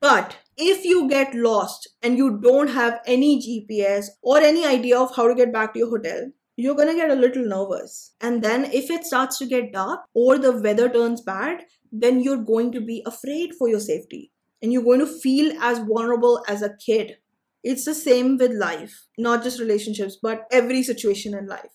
But 0.00 0.36
if 0.56 0.84
you 0.84 1.08
get 1.08 1.34
lost 1.34 1.88
and 2.02 2.18
you 2.18 2.38
don't 2.40 2.68
have 2.68 3.00
any 3.06 3.38
GPS 3.40 4.06
or 4.22 4.38
any 4.38 4.66
idea 4.66 4.98
of 4.98 5.14
how 5.16 5.28
to 5.28 5.34
get 5.34 5.52
back 5.52 5.72
to 5.72 5.78
your 5.80 5.90
hotel, 5.90 6.30
you're 6.56 6.74
gonna 6.74 6.94
get 6.94 7.10
a 7.10 7.14
little 7.14 7.44
nervous. 7.44 8.14
And 8.20 8.42
then 8.42 8.64
if 8.66 8.90
it 8.90 9.04
starts 9.04 9.38
to 9.38 9.46
get 9.46 9.72
dark 9.72 10.00
or 10.14 10.38
the 10.38 10.52
weather 10.52 10.88
turns 10.88 11.20
bad, 11.20 11.64
then 11.90 12.20
you're 12.20 12.44
going 12.44 12.72
to 12.72 12.80
be 12.80 13.02
afraid 13.06 13.54
for 13.58 13.68
your 13.68 13.80
safety 13.80 14.30
and 14.62 14.72
you're 14.72 14.84
going 14.84 15.00
to 15.00 15.06
feel 15.06 15.52
as 15.60 15.78
vulnerable 15.80 16.42
as 16.48 16.62
a 16.62 16.76
kid. 16.84 17.16
It's 17.62 17.84
the 17.84 17.94
same 17.94 18.38
with 18.38 18.52
life, 18.52 19.06
not 19.18 19.42
just 19.42 19.60
relationships, 19.60 20.18
but 20.20 20.46
every 20.50 20.82
situation 20.82 21.34
in 21.34 21.46
life. 21.46 21.70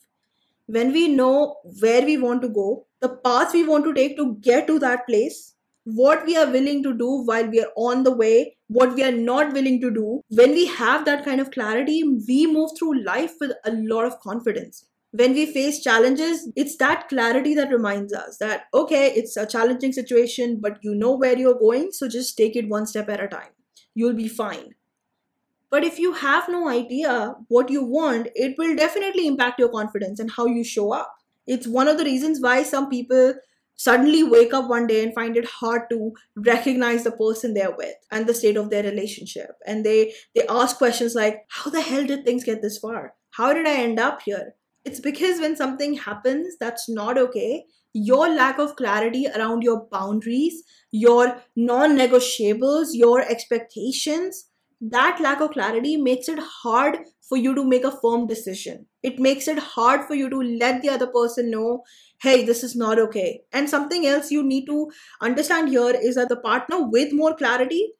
When 0.66 0.92
we 0.92 1.08
know 1.08 1.58
where 1.80 2.04
we 2.04 2.18
want 2.18 2.42
to 2.42 2.50
go, 2.50 2.88
the 3.00 3.10
path 3.10 3.54
we 3.54 3.66
want 3.66 3.86
to 3.86 3.94
take 3.94 4.18
to 4.18 4.36
get 4.42 4.68
to 4.68 4.80
that 4.80 5.06
place, 5.08 5.54
what 5.96 6.26
we 6.26 6.36
are 6.36 6.52
willing 6.52 6.84
to 6.84 6.94
do 6.94 7.24
while 7.24 7.48
we 7.48 7.62
are 7.62 7.72
on 7.78 8.04
the 8.04 8.14
way, 8.14 8.58
what 8.68 8.94
we 8.94 9.04
are 9.04 9.12
not 9.12 9.54
willing 9.54 9.80
to 9.80 9.90
do, 9.90 10.22
when 10.30 10.52
we 10.52 10.66
have 10.66 11.06
that 11.06 11.24
kind 11.24 11.40
of 11.40 11.52
clarity, 11.52 12.04
we 12.28 12.46
move 12.46 12.72
through 12.78 13.06
life 13.06 13.32
with 13.40 13.54
a 13.64 13.72
lot 13.72 14.04
of 14.04 14.20
confidence. 14.20 14.86
When 15.12 15.34
we 15.34 15.46
face 15.46 15.82
challenges, 15.82 16.52
it's 16.58 16.76
that 16.78 17.08
clarity 17.08 17.54
that 17.56 17.72
reminds 17.72 18.12
us 18.12 18.38
that, 18.40 18.64
okay, 18.74 19.14
it's 19.14 19.38
a 19.38 19.46
challenging 19.46 19.94
situation, 19.94 20.60
but 20.62 20.78
you 20.82 20.94
know 20.94 21.16
where 21.16 21.38
you're 21.38 21.58
going, 21.58 21.94
so 21.94 22.10
just 22.10 22.36
take 22.36 22.58
it 22.58 22.68
one 22.68 22.86
step 22.86 23.08
at 23.08 23.24
a 23.24 23.28
time. 23.30 23.52
You'll 23.96 24.14
be 24.14 24.28
fine. 24.28 24.76
But 25.70 25.86
if 25.86 26.00
you 26.00 26.12
have 26.12 26.50
no 26.50 26.68
idea 26.68 27.36
what 27.48 27.70
you 27.70 27.86
want, 27.86 28.28
it 28.36 28.56
will 28.58 28.76
definitely 28.76 29.26
impact 29.26 29.58
your 29.58 29.70
confidence 29.70 30.20
and 30.20 30.30
how 30.30 30.48
you 30.48 30.66
show 30.66 30.92
up. 30.92 31.14
It's 31.46 31.66
one 31.66 31.88
of 31.88 31.98
the 31.98 32.04
reasons 32.04 32.42
why 32.42 32.64
some 32.64 32.90
people 32.90 33.36
suddenly 33.78 34.24
wake 34.24 34.54
up 34.54 34.68
one 34.68 34.88
day 34.88 35.04
and 35.04 35.14
find 35.14 35.38
it 35.38 35.46
hard 35.46 35.84
to 35.90 36.12
recognize 36.36 37.04
the 37.04 37.12
person 37.12 37.54
they're 37.54 37.76
with 37.76 37.96
and 38.12 38.28
the 38.28 38.34
state 38.34 38.58
of 38.58 38.70
their 38.70 38.84
relationship. 38.84 39.52
And 39.66 39.86
they 39.86 40.14
they 40.36 40.46
ask 40.48 40.78
questions 40.78 41.16
like 41.16 41.46
how 41.50 41.72
the 41.72 41.82
hell 41.82 42.06
did 42.06 42.26
things 42.26 42.44
get 42.44 42.62
this 42.62 42.78
far? 42.78 43.14
How 43.32 43.54
did 43.54 43.68
i 43.68 43.76
end 43.76 44.00
up 44.00 44.22
here? 44.24 44.56
It's 44.84 45.00
because 45.00 45.40
when 45.40 45.56
something 45.56 45.96
happens 45.96 46.56
that's 46.60 46.90
not 46.90 47.18
okay 47.18 47.66
your 47.94 48.30
lack 48.30 48.60
of 48.60 48.76
clarity 48.76 49.26
around 49.36 49.64
your 49.64 49.88
boundaries 49.92 50.64
your 50.92 51.42
non-negotiables 51.56 52.90
your 52.94 53.22
expectations 53.22 54.46
that 54.80 55.20
lack 55.20 55.42
of 55.42 55.52
clarity 55.52 55.98
makes 55.98 56.30
it 56.30 56.40
hard 56.40 57.00
for 57.28 57.38
you 57.38 57.54
to 57.56 57.64
make 57.64 57.84
a 57.84 57.92
firm 57.92 58.28
decision. 58.28 58.86
It 59.04 59.20
makes 59.20 59.48
it 59.48 59.60
hard 59.60 60.06
for 60.06 60.16
you 60.16 60.30
to 60.30 60.38
let 60.38 60.82
the 60.82 60.90
other 60.90 61.08
person 61.08 61.52
know, 61.52 61.84
hey, 62.22 62.46
this 62.46 62.64
is 62.64 62.76
not 62.76 63.00
okay. 63.00 63.42
And 63.52 63.70
something 63.70 64.06
else 64.06 64.32
you 64.32 64.44
need 64.44 64.66
to 64.66 64.90
understand 65.22 65.70
here 65.70 65.92
is 65.92 66.16
that 66.16 66.30
the 66.30 66.38
partner 66.38 66.88
with 66.88 67.14
more 67.14 67.36
clarity 67.36 67.94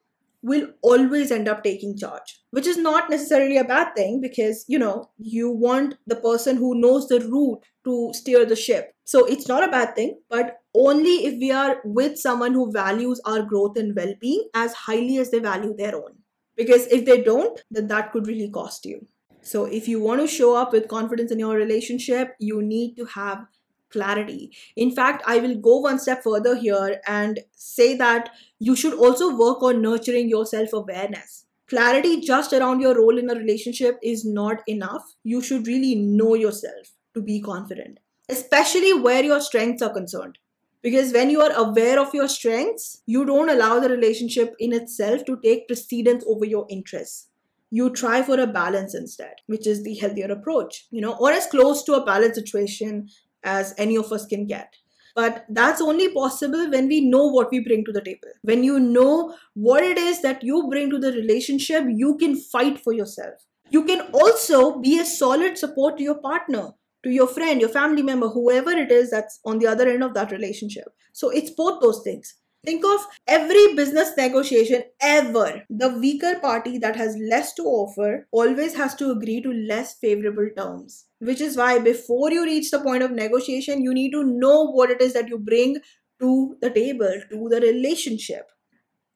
will 0.44 0.68
always 0.82 1.32
end 1.32 1.48
up 1.48 1.64
taking 1.64 1.98
charge, 1.98 2.40
which 2.52 2.68
is 2.68 2.78
not 2.78 3.10
necessarily 3.10 3.58
a 3.58 3.64
bad 3.64 3.94
thing 3.96 4.22
because, 4.22 4.64
you 4.68 4.80
know, 4.80 5.10
you 5.18 5.50
want 5.52 5.96
the 6.06 6.16
person 6.16 6.56
who 6.58 6.80
knows 6.80 7.08
the 7.08 7.20
route 7.20 7.64
to 7.84 8.12
steer 8.14 8.46
the 8.46 8.56
ship. 8.56 8.94
So 9.04 9.26
it's 9.26 9.48
not 9.48 9.64
a 9.64 9.72
bad 9.72 9.96
thing, 9.96 10.20
but 10.30 10.58
only 10.76 11.26
if 11.26 11.40
we 11.40 11.52
are 11.52 11.82
with 11.84 12.18
someone 12.18 12.54
who 12.54 12.72
values 12.72 13.20
our 13.26 13.42
growth 13.42 13.78
and 13.78 13.96
well 13.96 14.14
being 14.22 14.48
as 14.54 14.74
highly 14.74 15.18
as 15.18 15.32
they 15.32 15.40
value 15.40 15.76
their 15.76 15.96
own 15.96 16.18
because 16.58 16.88
if 16.88 17.06
they 17.06 17.22
don't 17.22 17.62
then 17.72 17.88
that 17.88 18.12
could 18.12 18.28
really 18.28 18.50
cost 18.50 18.86
you 18.86 19.00
so 19.48 19.66
if 19.80 19.88
you 19.88 20.00
want 20.00 20.22
to 20.22 20.28
show 20.36 20.56
up 20.62 20.74
with 20.78 20.88
confidence 20.94 21.32
in 21.32 21.44
your 21.44 21.56
relationship 21.56 22.36
you 22.40 22.62
need 22.62 22.96
to 22.96 23.06
have 23.06 23.46
clarity. 23.90 24.52
In 24.76 24.92
fact 24.92 25.24
i 25.26 25.40
will 25.40 25.56
go 25.68 25.78
one 25.88 26.00
step 26.00 26.24
further 26.24 26.56
here 26.56 27.02
and 27.08 27.40
say 27.56 27.96
that 27.98 28.32
you 28.60 28.76
should 28.76 28.94
also 28.94 29.36
work 29.44 29.64
on 29.70 29.82
nurturing 29.82 30.30
your 30.30 30.46
self 30.46 30.74
awareness 30.74 31.46
clarity 31.68 32.20
just 32.22 32.54
around 32.54 32.82
your 32.82 32.98
role 32.98 33.18
in 33.18 33.30
a 33.30 33.36
relationship 33.36 33.98
is 34.02 34.24
not 34.24 34.62
enough. 34.68 35.16
You 35.24 35.42
should 35.42 35.68
really 35.68 35.96
know 35.96 36.34
yourself 36.34 36.94
to 37.14 37.22
be 37.22 37.42
confident 37.42 38.00
especially 38.30 38.94
where 38.94 39.24
your 39.24 39.40
strengths 39.40 39.82
are 39.82 39.94
concerned. 39.94 40.38
Because 40.82 41.12
when 41.12 41.30
you 41.30 41.42
are 41.42 41.52
aware 41.52 42.00
of 42.00 42.14
your 42.14 42.28
strengths, 42.28 43.02
you 43.06 43.26
don't 43.26 43.50
allow 43.50 43.80
the 43.80 43.90
relationship 43.90 44.54
in 44.60 44.74
itself 44.74 45.26
to 45.26 45.40
take 45.44 45.68
precedence 45.68 46.24
over 46.28 46.46
your 46.46 46.66
interests. 46.70 47.30
You 47.70 47.90
try 47.92 48.22
for 48.24 48.40
a 48.40 48.48
balance 48.48 48.96
instead, 48.96 49.36
which 49.48 49.68
is 49.68 49.84
the 49.84 49.96
healthier 49.96 50.32
approach, 50.32 50.88
you 50.92 51.02
know, 51.02 51.16
or 51.20 51.32
as 51.32 51.48
close 51.48 51.84
to 51.84 51.94
a 51.94 52.06
balanced 52.06 52.36
situation 52.36 53.10
as 53.44 53.74
any 53.78 53.98
of 53.98 54.12
us 54.12 54.26
can 54.26 54.48
get. 54.48 54.76
But 55.16 55.46
that's 55.50 55.82
only 55.82 56.14
possible 56.14 56.70
when 56.70 56.88
we 56.88 57.02
know 57.02 57.26
what 57.28 57.50
we 57.52 57.60
bring 57.60 57.84
to 57.86 57.92
the 57.92 58.02
table. 58.02 58.30
When 58.44 58.64
you 58.64 58.80
know 58.80 59.36
what 59.56 59.84
it 59.84 59.98
is 59.98 60.22
that 60.22 60.44
you 60.44 60.68
bring 60.70 60.92
to 60.92 61.00
the 61.00 61.12
relationship, 61.12 61.86
you 61.88 62.18
can 62.18 62.36
fight 62.40 62.80
for 62.80 62.94
yourself. 62.94 63.34
You 63.70 63.84
can 63.84 64.02
also 64.14 64.80
be 64.80 65.00
a 65.00 65.06
solid 65.06 65.58
support 65.58 65.98
to 65.98 66.04
your 66.04 66.22
partner 66.22 66.74
to 67.04 67.14
your 67.14 67.28
friend, 67.28 67.62
your 67.62 67.70
family 67.70 68.04
member, 68.04 68.28
whoever 68.28 68.72
it 68.72 68.92
is 68.92 69.10
that's 69.10 69.40
on 69.46 69.60
the 69.60 69.68
other 69.68 69.88
end 69.88 70.04
of 70.04 70.14
that 70.14 70.32
relationship. 70.32 70.88
So 71.14 71.30
it's 71.30 71.52
both 71.52 71.82
those 71.82 72.02
things. 72.04 72.36
Think 72.66 72.84
of 72.86 73.06
every 73.28 73.74
business 73.76 74.12
negotiation 74.18 74.84
ever. 75.02 75.64
The 75.70 75.90
weaker 75.90 76.38
party 76.40 76.78
that 76.80 76.96
has 76.98 77.16
less 77.18 77.54
to 77.56 77.64
offer 77.64 78.28
always 78.32 78.76
has 78.76 78.94
to 78.96 79.12
agree 79.12 79.42
to 79.42 79.52
less 79.54 79.94
favorable 79.96 80.50
terms. 80.56 81.06
Which 81.20 81.40
is 81.42 81.56
why 81.56 81.80
before 81.80 82.32
you 82.32 82.44
reach 82.44 82.70
the 82.72 82.80
point 82.80 83.04
of 83.04 83.12
negotiation, 83.12 83.82
you 83.84 83.94
need 83.94 84.12
to 84.12 84.24
know 84.24 84.66
what 84.72 84.90
it 84.92 85.02
is 85.02 85.14
that 85.14 85.30
you 85.30 85.38
bring 85.40 85.78
to 86.20 86.58
the 86.62 86.70
table, 86.70 87.22
to 87.30 87.50
the 87.50 87.62
relationship. 87.62 88.50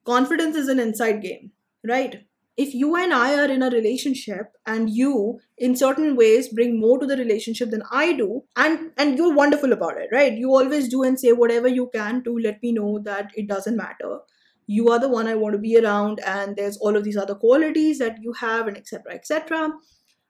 Confidence 0.05 0.55
is 0.55 0.67
an 0.69 0.79
inside 0.79 1.21
game, 1.21 1.51
right? 1.85 2.25
If 2.57 2.73
you 2.73 2.95
and 2.95 3.13
I 3.13 3.35
are 3.39 3.49
in 3.49 3.63
a 3.63 3.69
relationship 3.69 4.57
and 4.65 4.89
you 4.89 5.39
in 5.57 5.75
certain 5.75 6.15
ways 6.15 6.49
bring 6.49 6.79
more 6.79 6.99
to 6.99 7.05
the 7.05 7.17
relationship 7.17 7.69
than 7.69 7.83
I 7.91 8.13
do 8.13 8.43
and 8.55 8.91
and 8.97 9.17
you're 9.17 9.33
wonderful 9.33 9.71
about 9.73 9.97
it 9.97 10.09
right? 10.11 10.33
You 10.33 10.53
always 10.53 10.89
do 10.89 11.03
and 11.03 11.19
say 11.19 11.31
whatever 11.31 11.67
you 11.67 11.89
can 11.93 12.23
to 12.23 12.37
let 12.37 12.61
me 12.61 12.71
know 12.73 12.99
that 13.05 13.31
it 13.35 13.47
doesn't 13.47 13.77
matter. 13.77 14.19
You 14.67 14.89
are 14.89 14.99
the 14.99 15.09
one 15.09 15.27
I 15.27 15.35
want 15.35 15.53
to 15.53 15.59
be 15.59 15.77
around 15.77 16.19
and 16.25 16.55
there's 16.55 16.77
all 16.77 16.95
of 16.95 17.03
these 17.03 17.17
other 17.17 17.35
qualities 17.35 17.99
that 17.99 18.17
you 18.21 18.33
have 18.33 18.67
and 18.67 18.77
etc 18.77 19.13
etc 19.13 19.71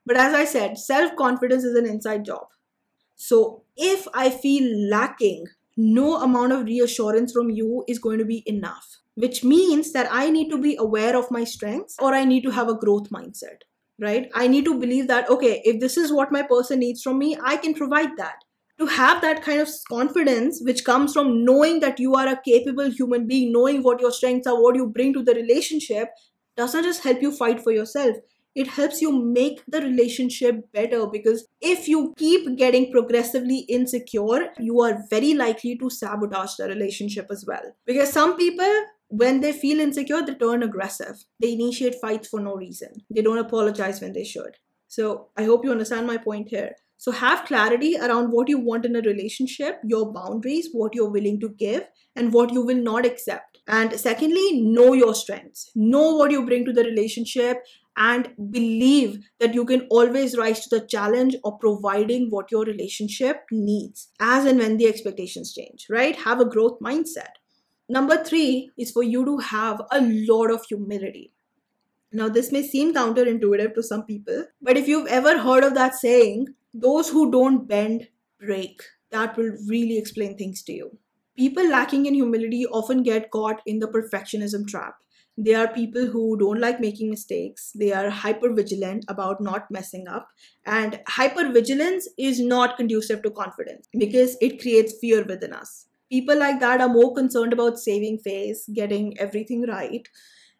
but 0.06 0.16
as 0.16 0.34
I 0.34 0.44
said 0.44 0.78
self 0.78 1.14
confidence 1.16 1.64
is 1.64 1.76
an 1.76 1.86
inside 1.86 2.24
job. 2.24 2.46
So 3.16 3.64
if 3.76 4.06
I 4.14 4.30
feel 4.30 4.88
lacking 4.88 5.46
no 5.76 6.16
amount 6.22 6.52
of 6.52 6.64
reassurance 6.64 7.32
from 7.32 7.50
you 7.50 7.84
is 7.88 7.98
going 7.98 8.18
to 8.18 8.24
be 8.24 8.42
enough 8.46 9.01
which 9.14 9.44
means 9.44 9.92
that 9.92 10.08
I 10.10 10.30
need 10.30 10.50
to 10.50 10.58
be 10.58 10.76
aware 10.76 11.16
of 11.16 11.30
my 11.30 11.44
strengths 11.44 11.96
or 12.00 12.14
I 12.14 12.24
need 12.24 12.42
to 12.42 12.50
have 12.50 12.68
a 12.68 12.74
growth 12.74 13.10
mindset, 13.10 13.62
right? 14.00 14.30
I 14.34 14.48
need 14.48 14.64
to 14.64 14.78
believe 14.78 15.08
that, 15.08 15.28
okay, 15.28 15.60
if 15.64 15.80
this 15.80 15.96
is 15.96 16.12
what 16.12 16.32
my 16.32 16.42
person 16.42 16.78
needs 16.78 17.02
from 17.02 17.18
me, 17.18 17.36
I 17.42 17.56
can 17.56 17.74
provide 17.74 18.16
that. 18.16 18.36
To 18.78 18.86
have 18.86 19.20
that 19.20 19.42
kind 19.42 19.60
of 19.60 19.68
confidence, 19.88 20.60
which 20.64 20.84
comes 20.84 21.12
from 21.12 21.44
knowing 21.44 21.80
that 21.80 22.00
you 22.00 22.14
are 22.14 22.26
a 22.26 22.40
capable 22.42 22.90
human 22.90 23.26
being, 23.28 23.52
knowing 23.52 23.82
what 23.82 24.00
your 24.00 24.10
strengths 24.10 24.46
are, 24.46 24.60
what 24.60 24.74
you 24.74 24.88
bring 24.88 25.12
to 25.12 25.22
the 25.22 25.34
relationship, 25.34 26.08
doesn't 26.56 26.82
just 26.82 27.04
help 27.04 27.22
you 27.22 27.30
fight 27.30 27.62
for 27.62 27.70
yourself. 27.70 28.16
It 28.54 28.66
helps 28.66 29.00
you 29.00 29.12
make 29.12 29.62
the 29.66 29.80
relationship 29.80 30.70
better 30.72 31.06
because 31.06 31.46
if 31.60 31.88
you 31.88 32.12
keep 32.18 32.56
getting 32.58 32.90
progressively 32.90 33.60
insecure, 33.60 34.50
you 34.58 34.80
are 34.82 35.04
very 35.08 35.32
likely 35.32 35.76
to 35.78 35.88
sabotage 35.88 36.56
the 36.56 36.66
relationship 36.66 37.28
as 37.30 37.46
well. 37.46 37.62
Because 37.86 38.12
some 38.12 38.36
people 38.36 38.84
when 39.12 39.40
they 39.40 39.52
feel 39.52 39.78
insecure, 39.78 40.22
they 40.22 40.34
turn 40.34 40.62
aggressive. 40.62 41.24
They 41.38 41.52
initiate 41.52 41.96
fights 42.00 42.28
for 42.28 42.40
no 42.40 42.54
reason. 42.54 42.88
They 43.14 43.20
don't 43.20 43.36
apologize 43.36 44.00
when 44.00 44.14
they 44.14 44.24
should. 44.24 44.56
So 44.88 45.28
I 45.36 45.44
hope 45.44 45.64
you 45.64 45.70
understand 45.70 46.06
my 46.06 46.16
point 46.16 46.48
here. 46.48 46.76
So 46.96 47.12
have 47.12 47.44
clarity 47.44 47.96
around 47.98 48.30
what 48.30 48.48
you 48.48 48.58
want 48.58 48.86
in 48.86 48.96
a 48.96 49.02
relationship, 49.02 49.80
your 49.84 50.10
boundaries, 50.12 50.70
what 50.72 50.94
you're 50.94 51.10
willing 51.10 51.40
to 51.40 51.50
give, 51.50 51.82
and 52.16 52.32
what 52.32 52.52
you 52.54 52.64
will 52.64 52.82
not 52.82 53.04
accept. 53.04 53.58
And 53.68 53.92
secondly, 54.00 54.62
know 54.62 54.94
your 54.94 55.14
strengths. 55.14 55.70
Know 55.74 56.14
what 56.16 56.30
you 56.30 56.46
bring 56.46 56.64
to 56.64 56.72
the 56.72 56.84
relationship 56.84 57.58
and 57.98 58.30
believe 58.50 59.18
that 59.40 59.52
you 59.52 59.66
can 59.66 59.86
always 59.90 60.38
rise 60.38 60.60
to 60.66 60.78
the 60.78 60.86
challenge 60.86 61.36
of 61.44 61.60
providing 61.60 62.30
what 62.30 62.50
your 62.50 62.64
relationship 62.64 63.42
needs 63.50 64.08
as 64.20 64.46
and 64.46 64.58
when 64.58 64.78
the 64.78 64.86
expectations 64.86 65.52
change, 65.52 65.86
right? 65.90 66.16
Have 66.16 66.40
a 66.40 66.48
growth 66.48 66.78
mindset. 66.80 67.41
Number 67.88 68.22
three 68.24 68.70
is 68.78 68.90
for 68.90 69.02
you 69.02 69.24
to 69.24 69.38
have 69.38 69.80
a 69.90 70.00
lot 70.00 70.50
of 70.50 70.64
humility. 70.64 71.32
Now, 72.12 72.28
this 72.28 72.52
may 72.52 72.62
seem 72.62 72.94
counterintuitive 72.94 73.74
to 73.74 73.82
some 73.82 74.04
people, 74.04 74.44
but 74.60 74.76
if 74.76 74.86
you've 74.86 75.08
ever 75.08 75.38
heard 75.38 75.64
of 75.64 75.74
that 75.74 75.94
saying, 75.94 76.48
those 76.74 77.08
who 77.08 77.30
don't 77.30 77.66
bend 77.66 78.08
break, 78.38 78.82
that 79.10 79.36
will 79.36 79.52
really 79.68 79.98
explain 79.98 80.36
things 80.36 80.62
to 80.64 80.72
you. 80.72 80.98
People 81.36 81.68
lacking 81.68 82.06
in 82.06 82.14
humility 82.14 82.66
often 82.66 83.02
get 83.02 83.30
caught 83.30 83.62
in 83.64 83.78
the 83.78 83.88
perfectionism 83.88 84.66
trap. 84.66 84.96
They 85.38 85.54
are 85.54 85.68
people 85.68 86.06
who 86.06 86.38
don't 86.38 86.60
like 86.60 86.80
making 86.80 87.08
mistakes. 87.08 87.72
They 87.74 87.92
are 87.92 88.10
hyper 88.10 88.52
vigilant 88.52 89.06
about 89.08 89.40
not 89.40 89.70
messing 89.70 90.06
up. 90.06 90.28
And 90.66 91.00
hyper 91.08 91.50
vigilance 91.50 92.06
is 92.18 92.38
not 92.38 92.76
conducive 92.76 93.22
to 93.22 93.30
confidence 93.30 93.88
because 93.98 94.36
it 94.42 94.60
creates 94.60 94.98
fear 95.00 95.24
within 95.24 95.54
us. 95.54 95.86
People 96.12 96.38
like 96.38 96.60
that 96.60 96.80
are 96.80 96.88
more 96.88 97.14
concerned 97.14 97.54
about 97.54 97.78
saving 97.78 98.18
face, 98.18 98.68
getting 98.72 99.18
everything 99.18 99.62
right, 99.66 100.06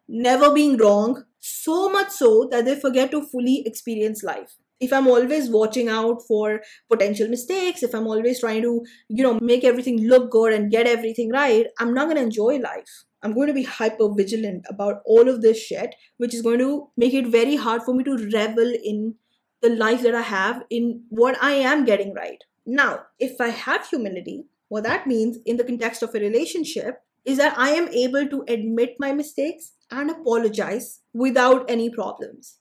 never 0.07 0.51
being 0.53 0.77
wrong, 0.77 1.23
so 1.39 1.89
much 1.89 2.09
so 2.09 2.47
that 2.51 2.65
they 2.65 2.79
forget 2.79 3.11
to 3.11 3.21
fully 3.21 3.63
experience 3.65 4.23
life. 4.23 4.55
If 4.79 4.91
i'm 4.91 5.07
always 5.07 5.49
watching 5.49 5.87
out 5.87 6.23
for 6.27 6.61
potential 6.91 7.29
mistakes 7.33 7.83
if 7.83 7.93
i'm 7.95 8.07
always 8.13 8.39
trying 8.41 8.63
to 8.63 8.71
you 9.07 9.23
know 9.23 9.39
make 9.39 9.63
everything 9.63 9.99
look 10.13 10.29
good 10.31 10.51
and 10.51 10.71
get 10.71 10.87
everything 10.87 11.29
right 11.35 11.67
i'm 11.79 11.93
not 11.93 12.05
going 12.05 12.17
to 12.17 12.23
enjoy 12.23 12.57
life. 12.57 13.03
I'm 13.21 13.33
going 13.33 13.47
to 13.47 13.53
be 13.53 13.63
hyper 13.63 14.09
vigilant 14.13 14.65
about 14.69 15.01
all 15.05 15.29
of 15.29 15.41
this 15.41 15.57
shit 15.57 15.95
which 16.17 16.33
is 16.33 16.41
going 16.41 16.59
to 16.59 16.89
make 16.97 17.13
it 17.13 17.27
very 17.27 17.55
hard 17.55 17.83
for 17.83 17.93
me 17.93 18.03
to 18.03 18.17
revel 18.33 18.73
in 18.83 19.15
the 19.61 19.69
life 19.69 20.01
that 20.01 20.15
i 20.15 20.21
have 20.21 20.63
in 20.69 21.03
what 21.09 21.37
i 21.41 21.51
am 21.51 21.85
getting 21.85 22.13
right. 22.13 22.43
Now 22.65 23.03
if 23.19 23.39
i 23.39 23.49
have 23.49 23.87
humility 23.87 24.45
what 24.73 24.89
that 24.89 25.07
means 25.13 25.39
in 25.45 25.61
the 25.61 25.69
context 25.71 26.03
of 26.07 26.15
a 26.15 26.23
relationship 26.25 27.03
is 27.33 27.37
that 27.43 27.57
i 27.67 27.69
am 27.81 27.87
able 28.05 28.27
to 28.33 28.43
admit 28.57 28.99
my 29.05 29.13
mistakes 29.21 29.71
and 29.99 30.17
apologize 30.17 30.89
without 31.25 31.73
any 31.77 31.89
problems 32.01 32.57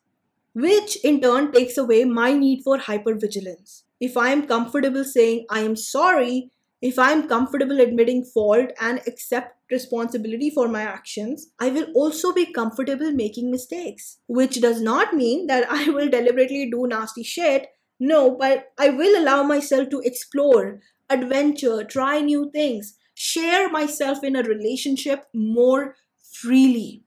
which 0.55 0.97
in 1.05 1.21
turn 1.21 1.51
takes 1.53 1.79
away 1.79 2.05
my 2.05 2.33
need 2.33 2.63
for 2.63 2.79
hypervigilance. 2.79 3.83
If 4.01 4.17
I 4.17 4.31
am 4.31 4.47
comfortable 4.47 5.05
saying 5.05 5.47
I 5.51 5.61
am 5.61 5.77
sorry, 5.77 6.51
if 6.81 6.99
I 6.99 7.13
am 7.13 7.29
comfortable 7.29 7.81
admitting 7.81 8.25
fault 8.25 8.71
and 8.81 9.01
accept 9.07 9.57
responsibility 9.71 10.51
for 10.51 10.69
my 10.69 10.83
actions, 10.83 11.51
I 11.61 11.71
will 11.71 11.87
also 11.95 12.33
be 12.33 12.53
comfortable 12.53 13.13
making 13.13 13.51
mistakes. 13.51 14.19
Which 14.27 14.61
does 14.61 14.81
not 14.81 15.15
mean 15.15 15.47
that 15.47 15.71
I 15.71 15.89
will 15.91 16.09
deliberately 16.09 16.69
do 16.71 16.87
nasty 16.87 17.23
shit. 17.23 17.69
No, 18.01 18.37
but 18.37 18.73
I 18.79 18.91
will 18.91 19.23
allow 19.23 19.45
myself 19.45 19.89
to 19.91 20.01
explore, 20.01 20.81
adventure, 21.13 21.85
try 21.85 22.21
new 22.21 22.51
things, 22.51 22.97
share 23.15 23.69
myself 23.69 24.25
in 24.25 24.37
a 24.37 24.43
relationship 24.43 25.27
more 25.35 25.97
freely. 26.19 27.05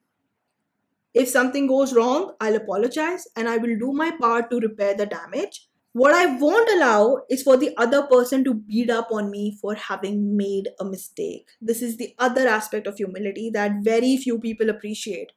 If 1.14 1.30
something 1.30 1.68
goes 1.68 1.94
wrong, 1.94 2.34
I'll 2.42 2.56
apologize 2.56 3.28
and 3.36 3.48
I 3.48 3.58
will 3.58 3.78
do 3.80 3.92
my 3.94 4.12
part 4.12 4.52
to 4.52 4.60
repair 4.60 4.94
the 4.96 5.06
damage. 5.06 5.68
What 5.94 6.14
I 6.14 6.36
won't 6.36 6.70
allow 6.72 7.22
is 7.30 7.42
for 7.42 7.56
the 7.56 7.74
other 7.78 8.04
person 8.04 8.44
to 8.44 8.54
beat 8.54 8.90
up 8.90 9.08
on 9.12 9.32
me 9.32 9.58
for 9.62 9.76
having 9.76 10.36
made 10.36 10.68
a 10.78 10.84
mistake. 10.84 11.48
This 11.62 11.82
is 11.82 11.96
the 11.96 12.14
other 12.20 12.48
aspect 12.50 12.86
of 12.86 12.98
humility 12.98 13.50
that 13.54 13.78
very 13.82 14.18
few 14.18 14.38
people 14.40 14.70
appreciate. 14.70 15.32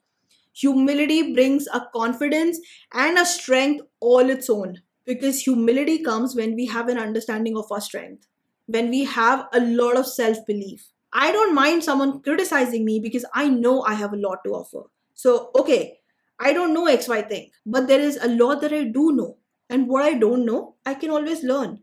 Humility 0.54 1.32
brings 1.32 1.68
a 1.68 1.86
confidence 1.94 2.58
and 2.92 3.16
a 3.16 3.24
strength 3.24 3.84
all 4.00 4.28
its 4.28 4.50
own 4.50 4.82
because 5.04 5.42
humility 5.42 6.02
comes 6.02 6.34
when 6.34 6.56
we 6.56 6.66
have 6.66 6.88
an 6.88 6.98
understanding 6.98 7.56
of 7.56 7.70
our 7.70 7.80
strength, 7.80 8.26
when 8.68 8.90
we 8.90 9.04
have 9.04 9.46
a 9.52 9.60
lot 9.60 9.96
of 9.96 10.06
self 10.06 10.38
belief. 10.46 10.88
I 11.12 11.32
don't 11.32 11.54
mind 11.54 11.82
someone 11.84 12.20
criticizing 12.22 12.84
me 12.84 13.00
because 13.00 13.24
I 13.34 13.48
know 13.48 13.82
I 13.82 13.94
have 13.94 14.12
a 14.12 14.18
lot 14.18 14.38
to 14.44 14.52
offer. 14.52 14.84
So, 15.14 15.50
okay, 15.58 15.98
I 16.38 16.52
don't 16.52 16.74
know 16.74 16.86
XY 16.86 17.22
thing, 17.28 17.50
but 17.66 17.88
there 17.88 18.00
is 18.00 18.18
a 18.22 18.28
lot 18.28 18.60
that 18.60 18.72
I 18.72 18.84
do 18.84 19.12
know. 19.12 19.38
And 19.70 19.88
what 19.88 20.04
I 20.04 20.14
don't 20.14 20.46
know, 20.46 20.76
I 20.86 20.94
can 20.94 21.10
always 21.10 21.42
learn. 21.42 21.80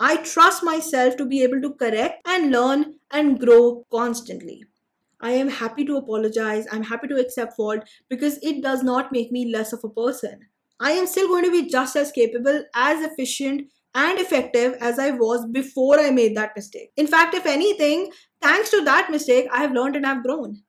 I 0.00 0.16
trust 0.16 0.64
myself 0.64 1.16
to 1.16 1.26
be 1.26 1.42
able 1.42 1.60
to 1.62 1.74
correct 1.74 2.26
and 2.26 2.50
learn 2.50 2.96
and 3.10 3.38
grow 3.38 3.86
constantly. 3.92 4.64
I 5.20 5.32
am 5.32 5.48
happy 5.48 5.84
to 5.84 5.96
apologize. 5.96 6.66
I'm 6.72 6.82
happy 6.82 7.06
to 7.08 7.20
accept 7.20 7.56
fault 7.56 7.84
because 8.08 8.38
it 8.42 8.62
does 8.62 8.82
not 8.82 9.12
make 9.12 9.30
me 9.30 9.52
less 9.52 9.72
of 9.72 9.84
a 9.84 9.88
person. 9.88 10.40
I 10.80 10.92
am 10.92 11.06
still 11.06 11.28
going 11.28 11.44
to 11.44 11.52
be 11.52 11.68
just 11.68 11.94
as 11.94 12.10
capable, 12.10 12.64
as 12.74 13.04
efficient, 13.04 13.70
and 13.94 14.18
effective 14.18 14.74
as 14.80 14.98
I 14.98 15.10
was 15.10 15.46
before 15.46 16.00
I 16.00 16.10
made 16.10 16.36
that 16.36 16.56
mistake. 16.56 16.92
In 16.96 17.06
fact, 17.06 17.34
if 17.34 17.46
anything, 17.46 18.10
thanks 18.40 18.70
to 18.70 18.84
that 18.84 19.10
mistake, 19.10 19.48
I 19.52 19.60
have 19.62 19.72
learned 19.72 19.96
and 19.96 20.06
I've 20.06 20.24
grown. 20.24 20.62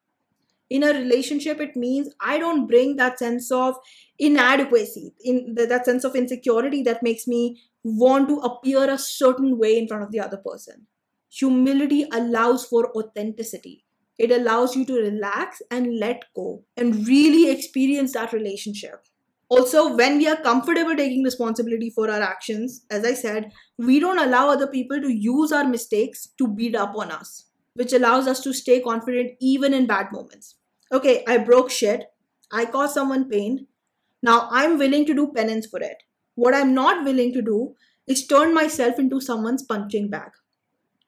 In 0.69 0.83
a 0.83 0.87
relationship 0.87 1.59
it 1.59 1.75
means 1.75 2.09
i 2.19 2.39
don't 2.39 2.65
bring 2.67 2.95
that 2.95 3.19
sense 3.19 3.51
of 3.51 3.75
inadequacy 4.17 5.13
in 5.23 5.53
the, 5.55 5.67
that 5.67 5.85
sense 5.85 6.03
of 6.03 6.15
insecurity 6.15 6.81
that 6.83 7.03
makes 7.03 7.27
me 7.27 7.61
want 7.83 8.27
to 8.29 8.37
appear 8.37 8.89
a 8.89 8.97
certain 8.97 9.59
way 9.59 9.77
in 9.77 9.87
front 9.87 10.03
of 10.03 10.11
the 10.11 10.19
other 10.19 10.37
person. 10.37 10.87
Humility 11.29 12.07
allows 12.11 12.65
for 12.65 12.91
authenticity. 12.97 13.83
It 14.17 14.31
allows 14.31 14.75
you 14.75 14.85
to 14.85 14.93
relax 14.93 15.61
and 15.69 15.99
let 15.99 16.23
go 16.35 16.63
and 16.77 17.07
really 17.07 17.51
experience 17.51 18.13
that 18.13 18.31
relationship 18.31 19.05
also 19.49 19.95
when 19.95 20.17
we 20.17 20.27
are 20.27 20.37
comfortable 20.37 20.95
taking 20.95 21.23
responsibility 21.23 21.89
for 21.89 22.09
our 22.09 22.21
actions 22.21 22.85
as 22.89 23.05
i 23.05 23.13
said 23.13 23.51
we 23.77 23.99
don't 23.99 24.19
allow 24.19 24.47
other 24.49 24.67
people 24.67 25.01
to 25.01 25.11
use 25.11 25.51
our 25.51 25.65
mistakes 25.65 26.27
to 26.37 26.47
beat 26.47 26.75
up 26.75 26.95
on 26.95 27.11
us 27.11 27.49
which 27.75 27.93
allows 27.93 28.27
us 28.27 28.39
to 28.41 28.53
stay 28.53 28.79
confident 28.79 29.31
even 29.39 29.73
in 29.73 29.85
bad 29.85 30.11
moments 30.11 30.55
okay, 30.93 31.23
I 31.27 31.39
broke 31.39 31.71
shit. 31.71 32.05
I 32.51 32.65
caused 32.65 32.93
someone 32.93 33.29
pain. 33.29 33.67
Now 34.21 34.47
I'm 34.51 34.77
willing 34.77 35.05
to 35.07 35.13
do 35.13 35.31
penance 35.35 35.65
for 35.65 35.81
it. 35.81 36.03
What 36.35 36.53
I'm 36.53 36.73
not 36.73 37.03
willing 37.03 37.33
to 37.33 37.41
do 37.41 37.75
is 38.07 38.27
turn 38.27 38.53
myself 38.53 38.99
into 38.99 39.19
someone's 39.19 39.63
punching 39.63 40.09
bag, 40.09 40.31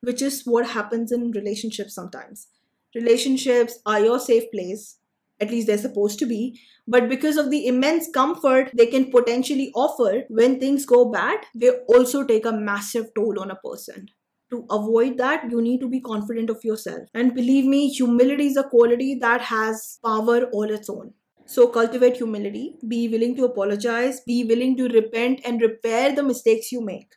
which 0.01 0.21
is 0.21 0.43
what 0.45 0.69
happens 0.69 1.11
in 1.11 1.31
relationships 1.31 1.93
sometimes. 1.93 2.47
Relationships 2.95 3.79
are 3.85 3.99
your 3.99 4.19
safe 4.19 4.51
place, 4.51 4.97
at 5.39 5.51
least 5.51 5.67
they're 5.67 5.77
supposed 5.77 6.19
to 6.19 6.25
be, 6.25 6.59
but 6.87 7.09
because 7.09 7.37
of 7.37 7.49
the 7.49 7.67
immense 7.67 8.09
comfort 8.13 8.69
they 8.73 8.85
can 8.85 9.11
potentially 9.11 9.71
offer 9.75 10.23
when 10.29 10.59
things 10.59 10.85
go 10.85 11.11
bad, 11.11 11.39
they 11.55 11.71
also 11.87 12.23
take 12.23 12.45
a 12.45 12.51
massive 12.51 13.07
toll 13.15 13.39
on 13.39 13.51
a 13.51 13.55
person. 13.55 14.07
To 14.51 14.65
avoid 14.69 15.17
that 15.17 15.49
you 15.49 15.61
need 15.61 15.81
to 15.81 15.89
be 15.89 15.99
confident 15.99 16.51
of 16.51 16.63
yourself. 16.63 17.09
And 17.13 17.33
believe 17.33 17.65
me 17.65 17.89
humility 17.89 18.45
is 18.47 18.57
a 18.57 18.63
quality 18.63 19.17
that 19.19 19.41
has 19.41 19.97
power 20.05 20.43
all 20.53 20.69
its 20.69 20.89
own. 20.89 21.13
So 21.47 21.67
cultivate 21.67 22.17
humility. 22.17 22.75
Be 22.87 23.07
willing 23.07 23.35
to 23.37 23.45
apologize. 23.45 24.21
Be 24.21 24.43
willing 24.43 24.77
to 24.77 24.87
repent 24.87 25.41
and 25.43 25.59
repair 25.61 26.13
the 26.13 26.23
mistakes 26.23 26.71
you 26.71 26.81
make. 26.81 27.11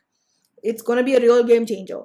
It's 0.63 0.81
going 0.81 0.97
to 0.97 1.03
be 1.03 1.15
a 1.15 1.21
real 1.21 1.43
game 1.43 1.67
changer. 1.67 2.01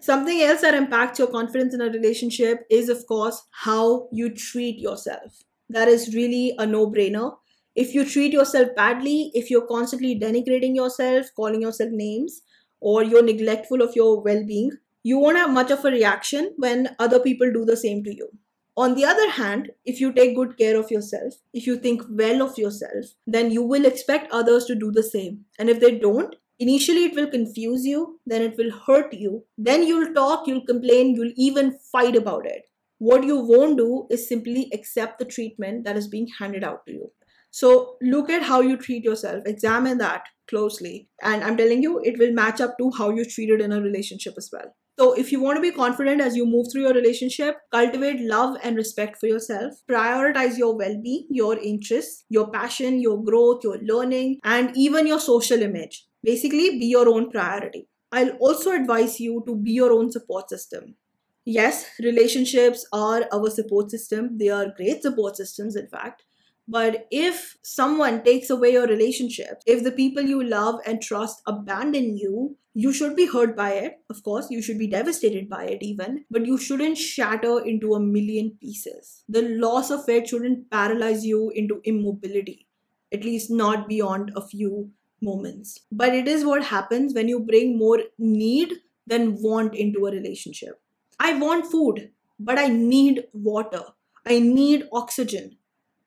Something 0.00 0.40
else 0.40 0.62
that 0.62 0.74
impacts 0.74 1.18
your 1.18 1.28
confidence 1.28 1.74
in 1.74 1.80
a 1.80 1.90
relationship 1.90 2.64
is 2.70 2.88
of 2.88 3.04
course 3.06 3.42
how 3.50 4.08
you 4.12 4.34
treat 4.34 4.78
yourself 4.78 5.42
that 5.70 5.88
is 5.88 6.14
really 6.14 6.54
a 6.58 6.66
no 6.66 6.86
brainer 6.90 7.32
if 7.74 7.94
you 7.94 8.04
treat 8.04 8.32
yourself 8.32 8.68
badly 8.76 9.30
if 9.32 9.50
you're 9.50 9.66
constantly 9.66 10.18
denigrating 10.18 10.74
yourself 10.74 11.26
calling 11.36 11.62
yourself 11.62 11.90
names 11.92 12.42
or 12.80 13.02
you're 13.02 13.22
neglectful 13.22 13.82
of 13.82 13.94
your 13.94 14.20
well 14.22 14.44
being, 14.44 14.72
you 15.02 15.18
won't 15.18 15.36
have 15.36 15.50
much 15.50 15.70
of 15.70 15.84
a 15.84 15.90
reaction 15.90 16.52
when 16.56 16.94
other 16.98 17.20
people 17.20 17.52
do 17.52 17.64
the 17.64 17.76
same 17.76 18.02
to 18.04 18.14
you. 18.14 18.28
On 18.76 18.94
the 18.94 19.04
other 19.04 19.30
hand, 19.30 19.72
if 19.84 20.00
you 20.00 20.12
take 20.12 20.34
good 20.34 20.56
care 20.56 20.78
of 20.78 20.90
yourself, 20.90 21.34
if 21.52 21.66
you 21.66 21.76
think 21.76 22.02
well 22.08 22.42
of 22.42 22.56
yourself, 22.56 23.06
then 23.26 23.50
you 23.50 23.62
will 23.62 23.84
expect 23.84 24.32
others 24.32 24.64
to 24.66 24.74
do 24.74 24.90
the 24.90 25.02
same. 25.02 25.44
And 25.58 25.68
if 25.68 25.80
they 25.80 25.98
don't, 25.98 26.34
initially 26.58 27.04
it 27.04 27.14
will 27.14 27.26
confuse 27.26 27.84
you, 27.84 28.20
then 28.26 28.42
it 28.42 28.56
will 28.56 28.70
hurt 28.70 29.12
you, 29.12 29.44
then 29.58 29.86
you'll 29.86 30.14
talk, 30.14 30.46
you'll 30.46 30.64
complain, 30.64 31.14
you'll 31.14 31.32
even 31.36 31.78
fight 31.92 32.16
about 32.16 32.46
it. 32.46 32.69
What 33.00 33.24
you 33.24 33.38
won't 33.38 33.78
do 33.78 34.06
is 34.10 34.28
simply 34.28 34.68
accept 34.74 35.18
the 35.18 35.24
treatment 35.24 35.84
that 35.84 35.96
is 35.96 36.06
being 36.06 36.26
handed 36.38 36.62
out 36.62 36.84
to 36.86 36.92
you. 36.92 37.10
So 37.50 37.96
look 38.02 38.28
at 38.28 38.42
how 38.42 38.60
you 38.60 38.76
treat 38.76 39.04
yourself, 39.04 39.42
examine 39.46 39.96
that 39.98 40.24
closely. 40.48 41.08
And 41.22 41.42
I'm 41.42 41.56
telling 41.56 41.82
you, 41.82 42.02
it 42.04 42.18
will 42.18 42.34
match 42.34 42.60
up 42.60 42.76
to 42.78 42.90
how 42.98 43.08
you 43.08 43.24
treated 43.24 43.62
in 43.62 43.72
a 43.72 43.80
relationship 43.80 44.34
as 44.36 44.50
well. 44.52 44.76
So, 44.98 45.14
if 45.14 45.32
you 45.32 45.40
want 45.40 45.56
to 45.56 45.62
be 45.62 45.70
confident 45.70 46.20
as 46.20 46.36
you 46.36 46.44
move 46.44 46.66
through 46.70 46.82
your 46.82 46.92
relationship, 46.92 47.56
cultivate 47.72 48.20
love 48.20 48.58
and 48.62 48.76
respect 48.76 49.16
for 49.18 49.28
yourself. 49.28 49.72
Prioritize 49.90 50.58
your 50.58 50.76
well 50.76 51.00
being, 51.02 51.26
your 51.30 51.56
interests, 51.56 52.24
your 52.28 52.50
passion, 52.50 53.00
your 53.00 53.24
growth, 53.24 53.64
your 53.64 53.78
learning, 53.78 54.40
and 54.44 54.76
even 54.76 55.06
your 55.06 55.18
social 55.18 55.62
image. 55.62 56.04
Basically, 56.22 56.78
be 56.78 56.84
your 56.84 57.08
own 57.08 57.30
priority. 57.30 57.88
I'll 58.12 58.36
also 58.40 58.72
advise 58.72 59.18
you 59.20 59.42
to 59.46 59.56
be 59.56 59.70
your 59.70 59.90
own 59.90 60.12
support 60.12 60.50
system. 60.50 60.96
Yes, 61.44 61.86
relationships 62.00 62.86
are 62.92 63.26
our 63.32 63.50
support 63.50 63.90
system, 63.90 64.38
they 64.38 64.48
are 64.48 64.72
great 64.76 65.02
support 65.02 65.36
systems, 65.36 65.74
in 65.76 65.88
fact 65.88 66.24
But 66.68 67.08
if 67.10 67.58
someone 67.62 68.22
takes 68.24 68.48
away 68.50 68.72
your 68.72 68.86
relationship, 68.86 69.60
if 69.66 69.82
the 69.82 69.90
people 69.92 70.22
you 70.22 70.42
love 70.44 70.80
and 70.86 71.02
trust 71.02 71.42
abandon 71.46 72.16
you, 72.16 72.56
you 72.74 72.92
should 72.92 73.16
be 73.16 73.26
hurt 73.26 73.56
by 73.56 73.72
it. 73.72 73.98
Of 74.08 74.22
course, 74.22 74.50
you 74.50 74.62
should 74.62 74.78
be 74.78 74.86
devastated 74.86 75.48
by 75.48 75.64
it, 75.64 75.82
even, 75.82 76.24
but 76.30 76.46
you 76.46 76.56
shouldn't 76.58 76.96
shatter 76.98 77.58
into 77.66 77.94
a 77.94 78.00
million 78.00 78.52
pieces. 78.60 79.24
The 79.28 79.42
loss 79.42 79.90
of 79.90 80.08
it 80.08 80.28
shouldn't 80.28 80.70
paralyze 80.70 81.26
you 81.26 81.50
into 81.50 81.80
immobility, 81.84 82.68
at 83.12 83.24
least 83.24 83.50
not 83.50 83.88
beyond 83.88 84.30
a 84.36 84.46
few 84.46 84.92
moments. 85.20 85.80
But 85.90 86.14
it 86.14 86.28
is 86.28 86.44
what 86.44 86.64
happens 86.66 87.12
when 87.14 87.26
you 87.28 87.40
bring 87.40 87.76
more 87.76 88.00
need 88.18 88.74
than 89.06 89.42
want 89.42 89.74
into 89.74 90.06
a 90.06 90.12
relationship. 90.12 90.80
I 91.20 91.34
want 91.34 91.70
food, 91.70 92.10
but 92.38 92.58
I 92.58 92.68
need 92.68 93.24
water. 93.34 93.82
I 94.26 94.38
need 94.40 94.88
oxygen. 94.90 95.58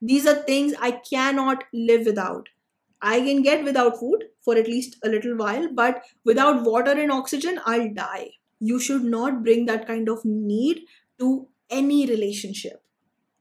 These 0.02 0.26
are 0.26 0.34
things 0.34 0.73
I 0.82 0.91
cannot 0.91 1.65
live 1.71 2.08
without. 2.08 2.49
I 2.99 3.19
can 3.19 3.43
get 3.43 3.63
without 3.63 3.99
food 3.99 4.23
for 4.41 4.56
at 4.58 4.67
least 4.67 4.97
a 5.04 5.10
little 5.10 5.38
while, 5.38 5.67
but 5.71 6.04
without 6.26 6.63
water 6.63 6.91
and 6.91 7.12
oxygen, 7.12 7.60
I'll 7.65 7.93
die. 7.93 8.32
You 8.60 8.80
should 8.80 9.04
not 9.04 9.43
bring 9.43 9.65
that 9.67 9.86
kind 9.86 10.10
of 10.10 10.26
need 10.26 10.82
to 11.19 11.47
any 11.69 12.08
relationship. 12.08 12.82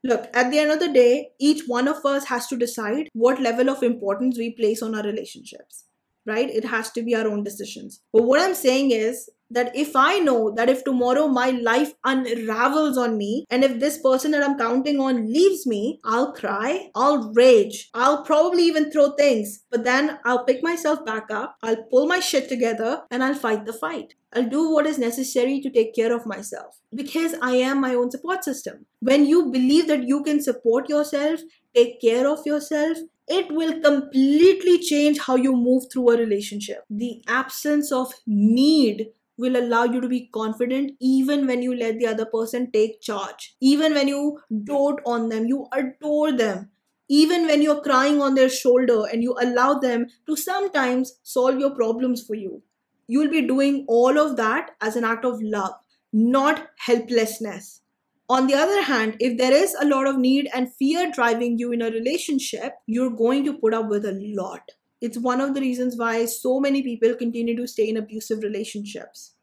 Look, 0.04 0.28
at 0.34 0.50
the 0.50 0.58
end 0.58 0.72
of 0.72 0.80
the 0.80 0.92
day, 0.92 1.30
each 1.38 1.62
one 1.66 1.88
of 1.88 2.04
us 2.04 2.24
has 2.24 2.48
to 2.48 2.56
decide 2.56 3.08
what 3.12 3.40
level 3.40 3.70
of 3.70 3.82
importance 3.82 4.36
we 4.36 4.50
place 4.50 4.82
on 4.82 4.94
our 4.96 5.04
relationships, 5.04 5.84
right? 6.26 6.50
It 6.50 6.64
has 6.64 6.90
to 6.92 7.02
be 7.02 7.14
our 7.14 7.28
own 7.28 7.44
decisions. 7.44 8.00
But 8.12 8.24
what 8.24 8.40
I'm 8.40 8.54
saying 8.54 8.90
is, 8.90 9.30
that 9.52 9.74
if 9.74 9.94
I 9.94 10.18
know 10.18 10.50
that 10.56 10.68
if 10.68 10.84
tomorrow 10.84 11.28
my 11.28 11.50
life 11.50 11.92
unravels 12.04 12.98
on 12.98 13.16
me 13.16 13.44
and 13.50 13.64
if 13.64 13.78
this 13.78 13.98
person 13.98 14.30
that 14.32 14.42
I'm 14.42 14.58
counting 14.58 15.00
on 15.00 15.32
leaves 15.32 15.66
me, 15.66 16.00
I'll 16.04 16.32
cry, 16.32 16.90
I'll 16.94 17.32
rage, 17.32 17.90
I'll 17.94 18.24
probably 18.24 18.64
even 18.64 18.90
throw 18.90 19.10
things, 19.12 19.64
but 19.70 19.84
then 19.84 20.18
I'll 20.24 20.44
pick 20.44 20.62
myself 20.62 21.04
back 21.04 21.30
up, 21.30 21.56
I'll 21.62 21.84
pull 21.84 22.06
my 22.06 22.20
shit 22.20 22.48
together, 22.48 23.02
and 23.10 23.22
I'll 23.22 23.34
fight 23.34 23.66
the 23.66 23.72
fight. 23.72 24.14
I'll 24.34 24.48
do 24.48 24.70
what 24.70 24.86
is 24.86 24.98
necessary 24.98 25.60
to 25.60 25.70
take 25.70 25.94
care 25.94 26.14
of 26.14 26.24
myself 26.24 26.80
because 26.94 27.34
I 27.42 27.56
am 27.56 27.80
my 27.80 27.94
own 27.94 28.10
support 28.10 28.44
system. 28.44 28.86
When 29.00 29.26
you 29.26 29.50
believe 29.50 29.88
that 29.88 30.04
you 30.08 30.22
can 30.22 30.42
support 30.42 30.88
yourself, 30.88 31.40
take 31.74 32.00
care 32.00 32.26
of 32.26 32.46
yourself, 32.46 32.96
it 33.28 33.52
will 33.52 33.80
completely 33.80 34.78
change 34.78 35.18
how 35.18 35.36
you 35.36 35.54
move 35.54 35.84
through 35.92 36.10
a 36.10 36.16
relationship. 36.16 36.84
The 36.88 37.22
absence 37.28 37.92
of 37.92 38.12
need 38.26 39.08
will 39.38 39.56
allow 39.56 39.84
you 39.84 40.00
to 40.00 40.08
be 40.08 40.28
confident 40.32 40.92
even 41.00 41.46
when 41.46 41.62
you 41.62 41.74
let 41.74 41.98
the 41.98 42.06
other 42.06 42.26
person 42.26 42.70
take 42.70 43.00
charge. 43.00 43.56
Even 43.60 43.94
when 43.94 44.08
you 44.08 44.40
dote 44.64 45.00
on 45.06 45.28
them, 45.28 45.46
you 45.46 45.66
adore 45.72 46.32
them. 46.32 46.70
Even 47.08 47.46
when 47.46 47.62
you're 47.62 47.82
crying 47.82 48.22
on 48.22 48.34
their 48.34 48.48
shoulder 48.48 49.04
and 49.12 49.22
you 49.22 49.36
allow 49.40 49.74
them 49.74 50.06
to 50.26 50.36
sometimes 50.36 51.18
solve 51.22 51.58
your 51.58 51.74
problems 51.74 52.24
for 52.24 52.34
you. 52.34 52.62
You'll 53.06 53.30
be 53.30 53.46
doing 53.46 53.84
all 53.88 54.18
of 54.18 54.36
that 54.36 54.70
as 54.80 54.96
an 54.96 55.04
act 55.04 55.24
of 55.24 55.42
love, 55.42 55.74
not 56.12 56.68
helplessness. 56.78 57.80
On 58.28 58.46
the 58.46 58.54
other 58.54 58.82
hand, 58.82 59.16
if 59.20 59.36
there 59.36 59.52
is 59.52 59.74
a 59.78 59.84
lot 59.84 60.06
of 60.06 60.16
need 60.16 60.48
and 60.54 60.74
fear 60.74 61.10
driving 61.10 61.58
you 61.58 61.72
in 61.72 61.82
a 61.82 61.90
relationship, 61.90 62.74
you're 62.86 63.10
going 63.10 63.44
to 63.44 63.58
put 63.58 63.74
up 63.74 63.88
with 63.88 64.06
a 64.06 64.18
lot 64.34 64.62
it's 65.02 65.18
one 65.18 65.40
of 65.40 65.54
the 65.54 65.60
reasons 65.60 65.96
why 65.96 66.24
so 66.24 66.60
many 66.60 66.80
people 66.82 67.14
continue 67.14 67.56
to 67.56 67.66
stay 67.66 67.88
in 67.88 67.96
abusive 67.96 68.42
relationships. 68.42 69.34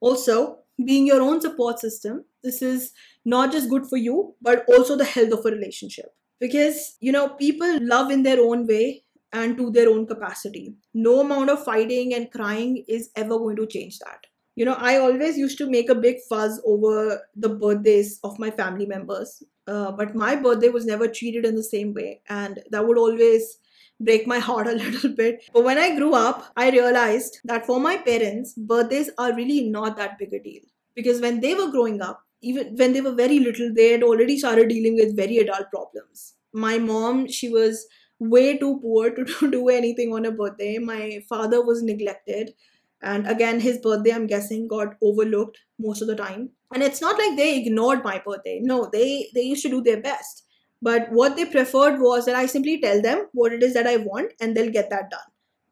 Also, 0.00 0.58
being 0.84 1.06
your 1.06 1.22
own 1.22 1.40
support 1.40 1.78
system, 1.80 2.24
this 2.44 2.60
is 2.60 2.92
not 3.24 3.50
just 3.50 3.70
good 3.70 3.86
for 3.86 3.96
you, 3.96 4.34
but 4.42 4.64
also 4.68 4.96
the 4.96 5.04
health 5.04 5.32
of 5.32 5.46
a 5.46 5.50
relationship. 5.50 6.14
Because, 6.38 6.96
you 7.00 7.10
know, 7.10 7.30
people 7.30 7.78
love 7.80 8.10
in 8.10 8.22
their 8.22 8.38
own 8.38 8.66
way 8.66 9.04
and 9.32 9.56
to 9.56 9.70
their 9.70 9.88
own 9.88 10.06
capacity. 10.06 10.74
No 10.92 11.20
amount 11.20 11.50
of 11.50 11.64
fighting 11.64 12.14
and 12.14 12.30
crying 12.30 12.84
is 12.86 13.10
ever 13.16 13.38
going 13.38 13.56
to 13.56 13.66
change 13.66 13.98
that. 14.00 14.26
You 14.56 14.66
know, 14.66 14.76
I 14.78 14.98
always 14.98 15.38
used 15.38 15.56
to 15.58 15.70
make 15.70 15.88
a 15.88 15.94
big 15.94 16.16
fuzz 16.28 16.60
over 16.66 17.22
the 17.34 17.48
birthdays 17.48 18.20
of 18.24 18.38
my 18.38 18.50
family 18.50 18.86
members, 18.86 19.42
uh, 19.66 19.92
but 19.92 20.14
my 20.14 20.36
birthday 20.36 20.68
was 20.68 20.84
never 20.84 21.08
treated 21.08 21.46
in 21.46 21.54
the 21.54 21.62
same 21.62 21.94
way. 21.94 22.20
And 22.28 22.60
that 22.70 22.86
would 22.86 22.98
always 22.98 23.58
break 24.00 24.26
my 24.26 24.38
heart 24.38 24.66
a 24.66 24.72
little 24.84 25.10
bit. 25.10 25.44
But 25.52 25.64
when 25.64 25.78
I 25.78 25.96
grew 25.96 26.14
up, 26.14 26.50
I 26.56 26.70
realized 26.70 27.38
that 27.44 27.66
for 27.66 27.80
my 27.80 27.96
parents, 27.96 28.54
birthdays 28.54 29.10
are 29.18 29.34
really 29.34 29.68
not 29.68 29.96
that 29.96 30.18
big 30.18 30.32
a 30.32 30.42
deal. 30.42 30.62
Because 30.94 31.20
when 31.20 31.40
they 31.40 31.54
were 31.54 31.70
growing 31.70 32.00
up, 32.00 32.22
even 32.42 32.76
when 32.76 32.92
they 32.92 33.00
were 33.00 33.14
very 33.14 33.38
little, 33.40 33.72
they 33.74 33.92
had 33.92 34.02
already 34.02 34.38
started 34.38 34.68
dealing 34.68 34.94
with 34.94 35.16
very 35.16 35.38
adult 35.38 35.70
problems. 35.70 36.34
My 36.52 36.78
mom, 36.78 37.28
she 37.28 37.48
was 37.48 37.86
way 38.20 38.58
too 38.58 38.78
poor 38.80 39.10
to 39.10 39.24
do 39.50 39.68
anything 39.68 40.12
on 40.12 40.24
a 40.24 40.32
birthday. 40.32 40.78
My 40.78 41.20
father 41.28 41.64
was 41.64 41.82
neglected. 41.82 42.52
And 43.00 43.28
again, 43.28 43.60
his 43.60 43.78
birthday, 43.78 44.12
I'm 44.12 44.26
guessing, 44.26 44.66
got 44.66 44.96
overlooked 45.02 45.58
most 45.78 46.02
of 46.02 46.08
the 46.08 46.16
time. 46.16 46.50
And 46.74 46.82
it's 46.82 47.00
not 47.00 47.16
like 47.16 47.36
they 47.36 47.56
ignored 47.56 48.02
my 48.02 48.20
birthday. 48.24 48.60
No, 48.60 48.90
they, 48.92 49.30
they 49.34 49.42
used 49.42 49.62
to 49.62 49.70
do 49.70 49.82
their 49.82 50.00
best 50.00 50.44
but 50.80 51.10
what 51.10 51.36
they 51.36 51.44
preferred 51.44 52.00
was 52.00 52.24
that 52.26 52.36
I 52.36 52.46
simply 52.46 52.80
tell 52.80 53.02
them 53.02 53.26
what 53.32 53.52
it 53.52 53.62
is 53.62 53.74
that 53.74 53.86
I 53.86 53.96
want 53.96 54.32
and 54.40 54.56
they'll 54.56 54.70
get 54.70 54.90
that 54.90 55.10
done. 55.10 55.20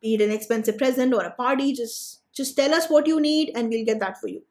Be 0.02 0.14
it 0.14 0.20
an 0.20 0.30
expensive 0.30 0.78
present 0.78 1.14
or 1.14 1.22
a 1.24 1.32
party, 1.32 1.72
just 1.72 2.22
just 2.34 2.56
tell 2.56 2.74
us 2.74 2.88
what 2.88 3.06
you 3.06 3.20
need 3.20 3.52
and 3.54 3.68
we'll 3.68 3.86
get 3.86 4.00
that 4.00 4.20
for 4.20 4.28
you. 4.28 4.42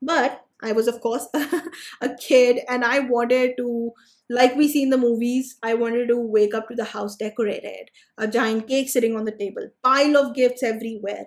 But 0.00 0.44
I 0.62 0.72
was 0.72 0.86
of 0.86 1.00
course 1.00 1.26
a 2.00 2.14
kid 2.14 2.60
and 2.68 2.84
I 2.84 3.00
wanted 3.00 3.56
to 3.56 3.92
like 4.30 4.54
we 4.56 4.68
see 4.68 4.82
in 4.82 4.90
the 4.90 4.98
movies, 4.98 5.56
I 5.62 5.74
wanted 5.74 6.08
to 6.08 6.16
wake 6.18 6.54
up 6.54 6.68
to 6.68 6.74
the 6.74 6.84
house 6.84 7.16
decorated, 7.16 7.90
a 8.16 8.26
giant 8.26 8.66
cake 8.68 8.88
sitting 8.88 9.16
on 9.16 9.24
the 9.24 9.32
table, 9.32 9.68
pile 9.82 10.16
of 10.16 10.34
gifts 10.34 10.62
everywhere. 10.62 11.26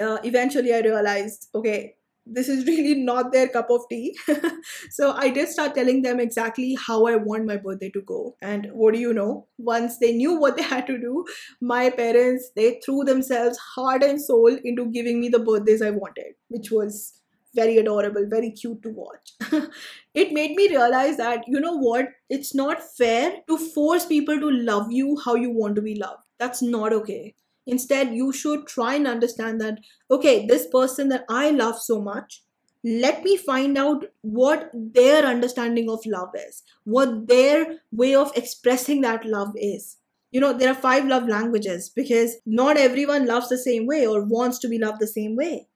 Uh, 0.00 0.18
eventually 0.24 0.74
I 0.74 0.80
realized, 0.80 1.48
okay, 1.54 1.96
this 2.26 2.48
is 2.48 2.66
really 2.70 2.94
not 2.94 3.32
their 3.32 3.48
cup 3.48 3.70
of 3.70 3.82
tea. 3.88 4.16
so 4.90 5.12
I 5.12 5.30
did 5.30 5.48
start 5.48 5.74
telling 5.74 6.02
them 6.02 6.20
exactly 6.20 6.76
how 6.86 7.06
I 7.06 7.16
want 7.16 7.46
my 7.46 7.56
birthday 7.56 7.90
to 7.90 8.02
go. 8.02 8.36
And 8.42 8.68
what 8.72 8.94
do 8.94 9.00
you 9.00 9.12
know? 9.12 9.46
Once 9.58 9.98
they 9.98 10.12
knew 10.12 10.38
what 10.38 10.56
they 10.56 10.62
had 10.62 10.86
to 10.88 10.98
do, 10.98 11.24
my 11.60 11.90
parents 11.90 12.50
they 12.56 12.80
threw 12.84 13.04
themselves 13.04 13.58
heart 13.58 14.02
and 14.02 14.20
soul 14.20 14.56
into 14.64 14.86
giving 14.86 15.20
me 15.20 15.28
the 15.28 15.38
birthdays 15.38 15.82
I 15.82 15.90
wanted, 15.90 16.34
which 16.48 16.70
was 16.70 17.20
very 17.54 17.78
adorable, 17.78 18.26
very 18.28 18.50
cute 18.50 18.82
to 18.82 18.90
watch. 18.90 19.32
it 20.14 20.32
made 20.32 20.54
me 20.56 20.68
realize 20.68 21.16
that, 21.16 21.44
you 21.46 21.58
know 21.58 21.76
what, 21.76 22.08
it's 22.28 22.54
not 22.54 22.82
fair 22.96 23.38
to 23.48 23.56
force 23.56 24.04
people 24.04 24.38
to 24.38 24.50
love 24.50 24.92
you 24.92 25.18
how 25.24 25.34
you 25.34 25.50
want 25.50 25.74
to 25.76 25.82
be 25.82 25.94
loved. 25.94 26.22
That's 26.38 26.60
not 26.60 26.92
okay. 26.92 27.34
Instead, 27.66 28.14
you 28.14 28.32
should 28.32 28.66
try 28.66 28.94
and 28.94 29.06
understand 29.06 29.60
that, 29.60 29.80
okay, 30.10 30.46
this 30.46 30.66
person 30.68 31.08
that 31.08 31.24
I 31.28 31.50
love 31.50 31.78
so 31.80 32.00
much, 32.00 32.42
let 32.84 33.24
me 33.24 33.36
find 33.36 33.76
out 33.76 34.04
what 34.20 34.70
their 34.72 35.24
understanding 35.24 35.90
of 35.90 36.06
love 36.06 36.30
is, 36.34 36.62
what 36.84 37.26
their 37.26 37.78
way 37.90 38.14
of 38.14 38.30
expressing 38.36 39.00
that 39.00 39.24
love 39.24 39.52
is. 39.56 39.96
You 40.30 40.40
know, 40.40 40.52
there 40.52 40.70
are 40.70 40.74
five 40.74 41.06
love 41.06 41.26
languages 41.26 41.90
because 41.90 42.36
not 42.46 42.76
everyone 42.76 43.26
loves 43.26 43.48
the 43.48 43.58
same 43.58 43.86
way 43.86 44.06
or 44.06 44.22
wants 44.22 44.58
to 44.60 44.68
be 44.68 44.78
loved 44.78 45.00
the 45.00 45.06
same 45.06 45.34
way. 45.34 45.66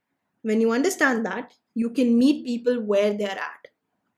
When 0.42 0.60
you 0.60 0.70
understand 0.70 1.26
that, 1.26 1.52
you 1.74 1.90
can 1.90 2.18
meet 2.18 2.46
people 2.46 2.80
where 2.80 3.12
they're 3.12 3.30
at. 3.30 3.68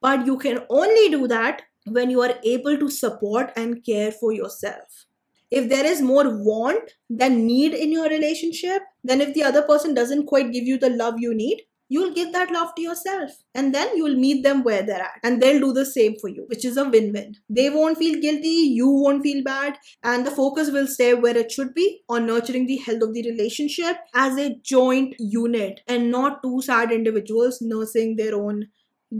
But 0.00 0.26
you 0.26 0.36
can 0.36 0.64
only 0.68 1.08
do 1.08 1.26
that 1.28 1.62
when 1.86 2.10
you 2.10 2.20
are 2.20 2.34
able 2.44 2.76
to 2.76 2.90
support 2.90 3.52
and 3.56 3.84
care 3.84 4.12
for 4.12 4.32
yourself 4.32 5.06
if 5.52 5.68
there 5.68 5.84
is 5.84 6.00
more 6.00 6.24
want 6.44 6.92
than 7.10 7.46
need 7.46 7.74
in 7.74 7.92
your 7.92 8.08
relationship, 8.08 8.82
then 9.04 9.20
if 9.20 9.34
the 9.34 9.42
other 9.42 9.62
person 9.62 9.92
doesn't 9.92 10.26
quite 10.26 10.50
give 10.50 10.64
you 10.64 10.78
the 10.78 10.88
love 10.88 11.16
you 11.18 11.34
need, 11.34 11.60
you'll 11.90 12.14
give 12.14 12.32
that 12.32 12.50
love 12.50 12.74
to 12.74 12.80
yourself. 12.80 13.32
And 13.54 13.74
then 13.74 13.94
you'll 13.94 14.16
meet 14.16 14.42
them 14.44 14.62
where 14.64 14.82
they're 14.82 15.02
at. 15.02 15.20
And 15.22 15.42
they'll 15.42 15.60
do 15.60 15.74
the 15.74 15.84
same 15.84 16.16
for 16.18 16.28
you 16.28 16.46
which 16.48 16.64
is 16.64 16.78
a 16.78 16.88
win-win. 16.88 17.34
They 17.50 17.68
won't 17.68 17.98
feel 17.98 18.18
guilty 18.18 18.56
you 18.78 18.88
won't 18.88 19.22
feel 19.22 19.44
bad 19.44 19.76
and 20.02 20.26
the 20.26 20.30
focus 20.30 20.70
will 20.70 20.86
stay 20.86 21.12
where 21.12 21.36
it 21.36 21.52
should 21.52 21.74
be 21.74 22.00
on 22.08 22.26
nurturing 22.26 22.66
the 22.66 22.78
health 22.78 23.02
of 23.02 23.12
the 23.12 23.28
relationship 23.30 23.98
as 24.14 24.38
a 24.38 24.56
joint 24.62 25.14
unit 25.18 25.82
and 25.86 26.10
not 26.10 26.42
two 26.42 26.62
sad 26.62 26.92
individuals 26.92 27.58
nursing 27.60 28.16
their 28.16 28.34
own 28.34 28.68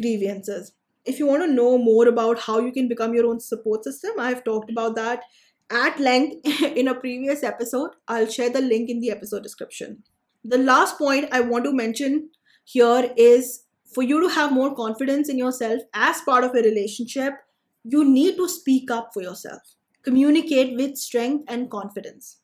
grievances. 0.01 0.73
If 1.05 1.19
you 1.19 1.27
want 1.27 1.43
to 1.43 1.53
know 1.53 1.77
more 1.77 2.09
about 2.09 2.39
how 2.39 2.61
you 2.61 2.73
can 2.73 2.89
become 2.89 3.13
your 3.13 3.27
own 3.27 3.41
support 3.41 3.85
system 3.85 4.13
i've 4.19 4.45
talked 4.45 4.71
about 4.71 4.95
that 4.95 5.25
at 5.71 5.99
length 5.99 6.47
in 6.63 6.89
a 6.89 6.95
previous 6.95 7.43
episode. 7.43 7.91
I'll 8.09 8.29
share 8.29 8.51
the 8.51 8.61
link 8.61 8.91
in 8.91 9.01
the 9.01 9.11
episode 9.11 9.43
description. 9.43 10.03
The 10.45 10.59
last 10.59 10.99
point 10.99 11.29
I 11.33 11.41
want 11.41 11.65
to 11.65 11.73
mention 11.73 12.31
here 12.65 13.13
is 13.17 13.65
for 13.95 14.03
you 14.03 14.21
to 14.23 14.29
have 14.29 14.53
more 14.53 14.75
confidence 14.75 15.29
in 15.29 15.39
yourself 15.39 15.83
as 15.95 16.21
part 16.23 16.45
of 16.45 16.55
a 16.55 16.63
relationship, 16.63 17.35
you 17.85 18.05
need 18.05 18.37
to 18.37 18.49
speak 18.49 18.91
up 18.91 19.11
for 19.13 19.23
yourself. 19.23 19.63
Communicate 20.03 20.77
with 20.77 20.97
strength 20.97 21.45
and 21.49 21.71
confidence. 21.71 22.39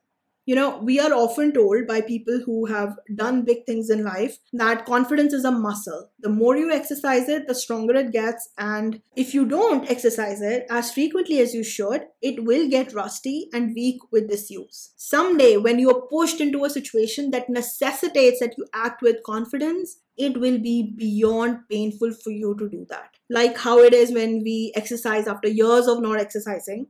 You 0.49 0.55
know, 0.55 0.79
we 0.79 0.99
are 0.99 1.13
often 1.13 1.53
told 1.53 1.87
by 1.87 2.01
people 2.01 2.41
who 2.43 2.65
have 2.65 2.97
done 3.15 3.45
big 3.45 3.67
things 3.67 3.91
in 3.91 4.03
life 4.03 4.39
that 4.55 4.87
confidence 4.87 5.35
is 5.35 5.45
a 5.45 5.51
muscle. 5.51 6.09
The 6.21 6.31
more 6.31 6.57
you 6.57 6.73
exercise 6.73 7.29
it, 7.29 7.47
the 7.47 7.55
stronger 7.55 7.95
it 7.97 8.13
gets. 8.13 8.49
And 8.57 9.03
if 9.15 9.35
you 9.35 9.45
don't 9.45 9.91
exercise 9.91 10.41
it 10.41 10.65
as 10.71 10.91
frequently 10.91 11.41
as 11.41 11.53
you 11.53 11.63
should, 11.63 12.07
it 12.23 12.45
will 12.45 12.67
get 12.67 12.95
rusty 12.95 13.51
and 13.53 13.75
weak 13.75 13.99
with 14.11 14.31
disuse. 14.31 14.95
Someday, 14.97 15.59
when 15.59 15.79
you 15.79 15.91
are 15.91 16.07
pushed 16.11 16.41
into 16.41 16.65
a 16.65 16.71
situation 16.71 17.31
that 17.33 17.51
necessitates 17.51 18.41
that 18.41 18.55
you 18.57 18.65
act 18.73 19.03
with 19.03 19.23
confidence, 19.27 19.99
it 20.17 20.41
will 20.41 20.59
be 20.59 20.95
beyond 20.97 21.59
painful 21.71 22.13
for 22.25 22.31
you 22.31 22.57
to 22.59 22.71
do 22.71 22.87
that. 22.89 23.11
Like 23.29 23.59
how 23.59 23.81
it 23.81 23.93
is 23.93 24.13
when 24.13 24.43
we 24.43 24.73
exercise 24.75 25.29
after 25.29 25.49
years 25.49 25.87
of 25.87 26.01
not 26.01 26.19
exercising 26.19 26.87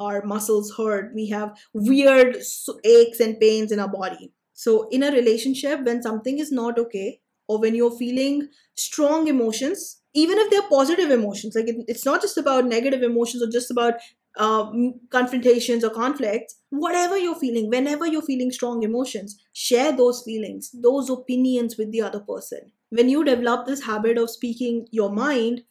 our 0.00 0.24
muscles 0.24 0.74
hurt. 0.76 1.12
We 1.14 1.28
have 1.28 1.56
weird 1.72 2.36
aches 2.84 3.20
and 3.20 3.38
pains 3.38 3.72
in 3.72 3.78
our 3.78 3.88
body. 3.88 4.32
So 4.54 4.88
in 4.88 5.02
a 5.02 5.12
relationship 5.12 5.84
when 5.84 6.02
something 6.02 6.38
is 6.38 6.52
not 6.52 6.78
okay 6.78 7.20
or 7.48 7.58
when 7.58 7.74
you're 7.74 7.96
feeling 7.96 8.48
strong 8.74 9.28
emotions 9.28 9.96
even 10.12 10.38
if 10.38 10.50
they're 10.50 10.68
positive 10.68 11.10
emotions 11.10 11.54
like 11.54 11.68
it, 11.68 11.84
it's 11.86 12.04
not 12.04 12.20
just 12.20 12.36
about 12.36 12.66
negative 12.66 13.02
emotions 13.02 13.42
or 13.42 13.48
just 13.48 13.70
about 13.70 13.94
uh, 14.36 14.70
confrontations 15.10 15.84
or 15.84 15.90
conflicts 15.90 16.56
whatever 16.70 17.16
you're 17.18 17.38
feeling 17.38 17.68
whenever 17.68 18.06
you're 18.06 18.22
feeling 18.22 18.50
strong 18.50 18.82
emotions 18.82 19.42
share 19.52 19.92
those 19.96 20.22
feelings 20.22 20.70
those 20.72 21.10
opinions 21.10 21.76
with 21.76 21.90
the 21.92 22.00
other 22.02 22.20
person. 22.20 22.72
When 22.90 23.08
you 23.08 23.24
develop 23.24 23.66
this 23.66 23.84
habit 23.84 24.18
of 24.18 24.30
speaking 24.30 24.86
your 24.90 25.10
mind 25.10 25.62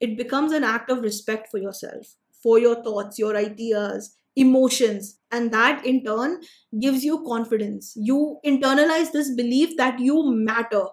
it 0.00 0.16
becomes 0.16 0.52
an 0.52 0.64
act 0.64 0.90
of 0.90 1.02
respect 1.02 1.50
for 1.50 1.58
yourself 1.58 2.16
for 2.42 2.58
your 2.58 2.82
thoughts, 2.82 3.18
your 3.18 3.36
ideas, 3.36 4.16
emotions. 4.36 5.18
And 5.30 5.52
that 5.52 5.84
in 5.84 6.04
turn 6.04 6.40
gives 6.80 7.04
you 7.04 7.24
confidence. 7.26 7.92
You 7.96 8.38
internalize 8.44 9.12
this 9.12 9.34
belief 9.34 9.76
that 9.76 9.98
you 9.98 10.30
matter. 10.32 10.84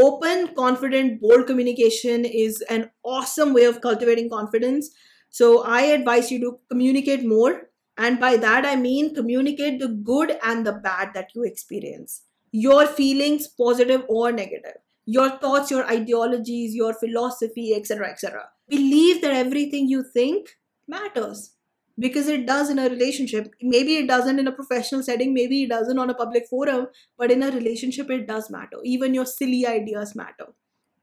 Open, 0.00 0.54
confident, 0.54 1.20
bold 1.20 1.46
communication 1.46 2.24
is 2.24 2.62
an 2.70 2.90
awesome 3.04 3.52
way 3.52 3.64
of 3.64 3.80
cultivating 3.80 4.30
confidence. 4.30 4.90
So 5.30 5.62
I 5.62 5.82
advise 5.82 6.30
you 6.30 6.40
to 6.40 6.58
communicate 6.70 7.24
more. 7.24 7.70
And 7.96 8.18
by 8.18 8.36
that, 8.38 8.64
I 8.64 8.76
mean 8.76 9.14
communicate 9.14 9.80
the 9.80 9.88
good 9.88 10.38
and 10.42 10.66
the 10.66 10.72
bad 10.72 11.10
that 11.14 11.28
you 11.34 11.42
experience. 11.42 12.22
Your 12.52 12.86
feelings, 12.86 13.46
positive 13.46 14.04
or 14.08 14.32
negative 14.32 14.76
your 15.06 15.30
thoughts, 15.38 15.70
your 15.72 15.84
ideologies, 15.90 16.74
your 16.74 16.94
philosophy, 16.94 17.74
etc., 17.74 18.10
etc. 18.10 18.44
Believe 18.68 19.20
that 19.22 19.32
everything 19.32 19.88
you 19.88 20.04
think 20.04 20.50
matters 20.90 21.54
because 21.98 22.28
it 22.28 22.46
does 22.46 22.70
in 22.70 22.78
a 22.78 22.88
relationship. 22.88 23.52
Maybe 23.62 23.96
it 23.96 24.08
doesn't 24.08 24.38
in 24.38 24.46
a 24.46 24.52
professional 24.52 25.02
setting, 25.02 25.34
maybe 25.34 25.62
it 25.62 25.70
doesn't 25.70 25.98
on 25.98 26.10
a 26.10 26.14
public 26.14 26.48
forum, 26.48 26.88
but 27.16 27.30
in 27.30 27.42
a 27.42 27.50
relationship, 27.50 28.10
it 28.10 28.26
does 28.26 28.50
matter. 28.50 28.78
Even 28.84 29.14
your 29.14 29.26
silly 29.26 29.66
ideas 29.66 30.14
matter. 30.14 30.48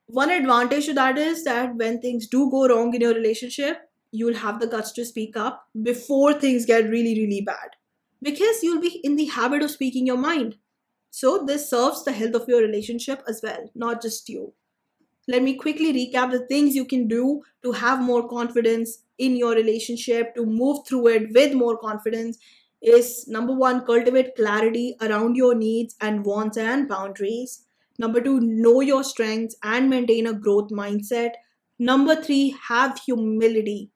One 0.08 0.32
advantage 0.32 0.86
to 0.86 0.94
that 0.94 1.18
is 1.18 1.44
that 1.44 1.76
when 1.76 2.00
things 2.02 2.28
do 2.28 2.50
go 2.50 2.68
wrong 2.68 2.94
in 2.94 3.02
your 3.02 3.14
relationship, 3.14 3.90
you'll 4.12 4.36
have 4.36 4.60
the 4.60 4.68
guts 4.68 4.92
to 4.94 5.06
speak 5.06 5.36
up 5.36 5.68
before 5.82 6.34
things 6.34 6.66
get 6.66 6.90
really, 6.90 7.20
really 7.20 7.42
bad 7.42 7.76
because 8.22 8.64
you'll 8.64 8.82
be 8.82 9.02
in 9.04 9.16
the 9.16 9.26
habit 9.26 9.62
of 9.64 9.72
speaking 9.72 10.08
your 10.08 10.18
mind. 10.18 10.56
So, 11.12 11.44
this 11.46 11.70
serves 11.70 12.04
the 12.04 12.12
health 12.12 12.36
of 12.36 12.48
your 12.48 12.62
relationship 12.62 13.24
as 13.28 13.42
well, 13.44 13.70
not 13.76 14.02
just 14.02 14.30
you 14.30 14.54
let 15.28 15.44
me 15.44 15.56
quickly 15.56 15.94
recap 15.94 16.32
the 16.32 16.46
things 16.48 16.76
you 16.76 16.86
can 16.86 17.08
do 17.08 17.42
to 17.64 17.74
have 17.74 18.02
more 18.02 18.28
confidence 18.28 19.00
in 19.18 19.36
your 19.36 19.54
relationship, 19.54 20.36
to 20.36 20.46
move 20.46 20.86
through 20.88 21.08
it 21.08 21.34
with 21.34 21.54
more 21.54 21.78
confidence. 21.78 22.38
Is 22.82 23.28
number 23.28 23.54
one, 23.54 23.86
cultivate 23.86 24.36
clarity 24.36 24.96
around 25.02 25.36
your 25.36 25.56
needs 25.56 25.96
and 26.00 26.24
wants 26.24 26.58
and 26.58 26.88
boundaries. 26.88 27.64
Number 27.98 28.22
two, 28.22 28.40
know 28.40 28.82
your 28.82 29.04
strengths 29.04 29.56
and 29.64 29.90
maintain 29.90 30.28
a 30.28 30.34
growth 30.34 30.70
mindset. 30.70 31.32
Number 31.80 32.16
three, 32.16 32.56
have 32.68 33.00
humility. 33.00 33.92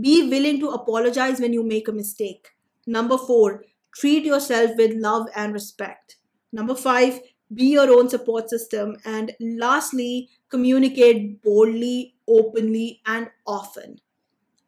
Be 0.00 0.28
willing 0.28 0.58
to 0.60 0.70
apologize 0.70 1.40
when 1.40 1.52
you 1.52 1.62
make 1.62 1.86
a 1.86 1.92
mistake. 1.92 2.48
Number 2.86 3.16
four, 3.16 3.64
treat 3.94 4.24
yourself 4.24 4.72
with 4.76 4.94
love 4.94 5.28
and 5.36 5.52
respect. 5.52 6.16
Number 6.52 6.74
five, 6.74 7.20
be 7.52 7.66
your 7.66 7.88
own 7.90 8.08
support 8.08 8.50
system. 8.50 8.96
And 9.04 9.32
lastly, 9.40 10.30
communicate 10.48 11.40
boldly, 11.42 12.16
openly, 12.26 13.00
and 13.06 13.30
often. 13.46 14.00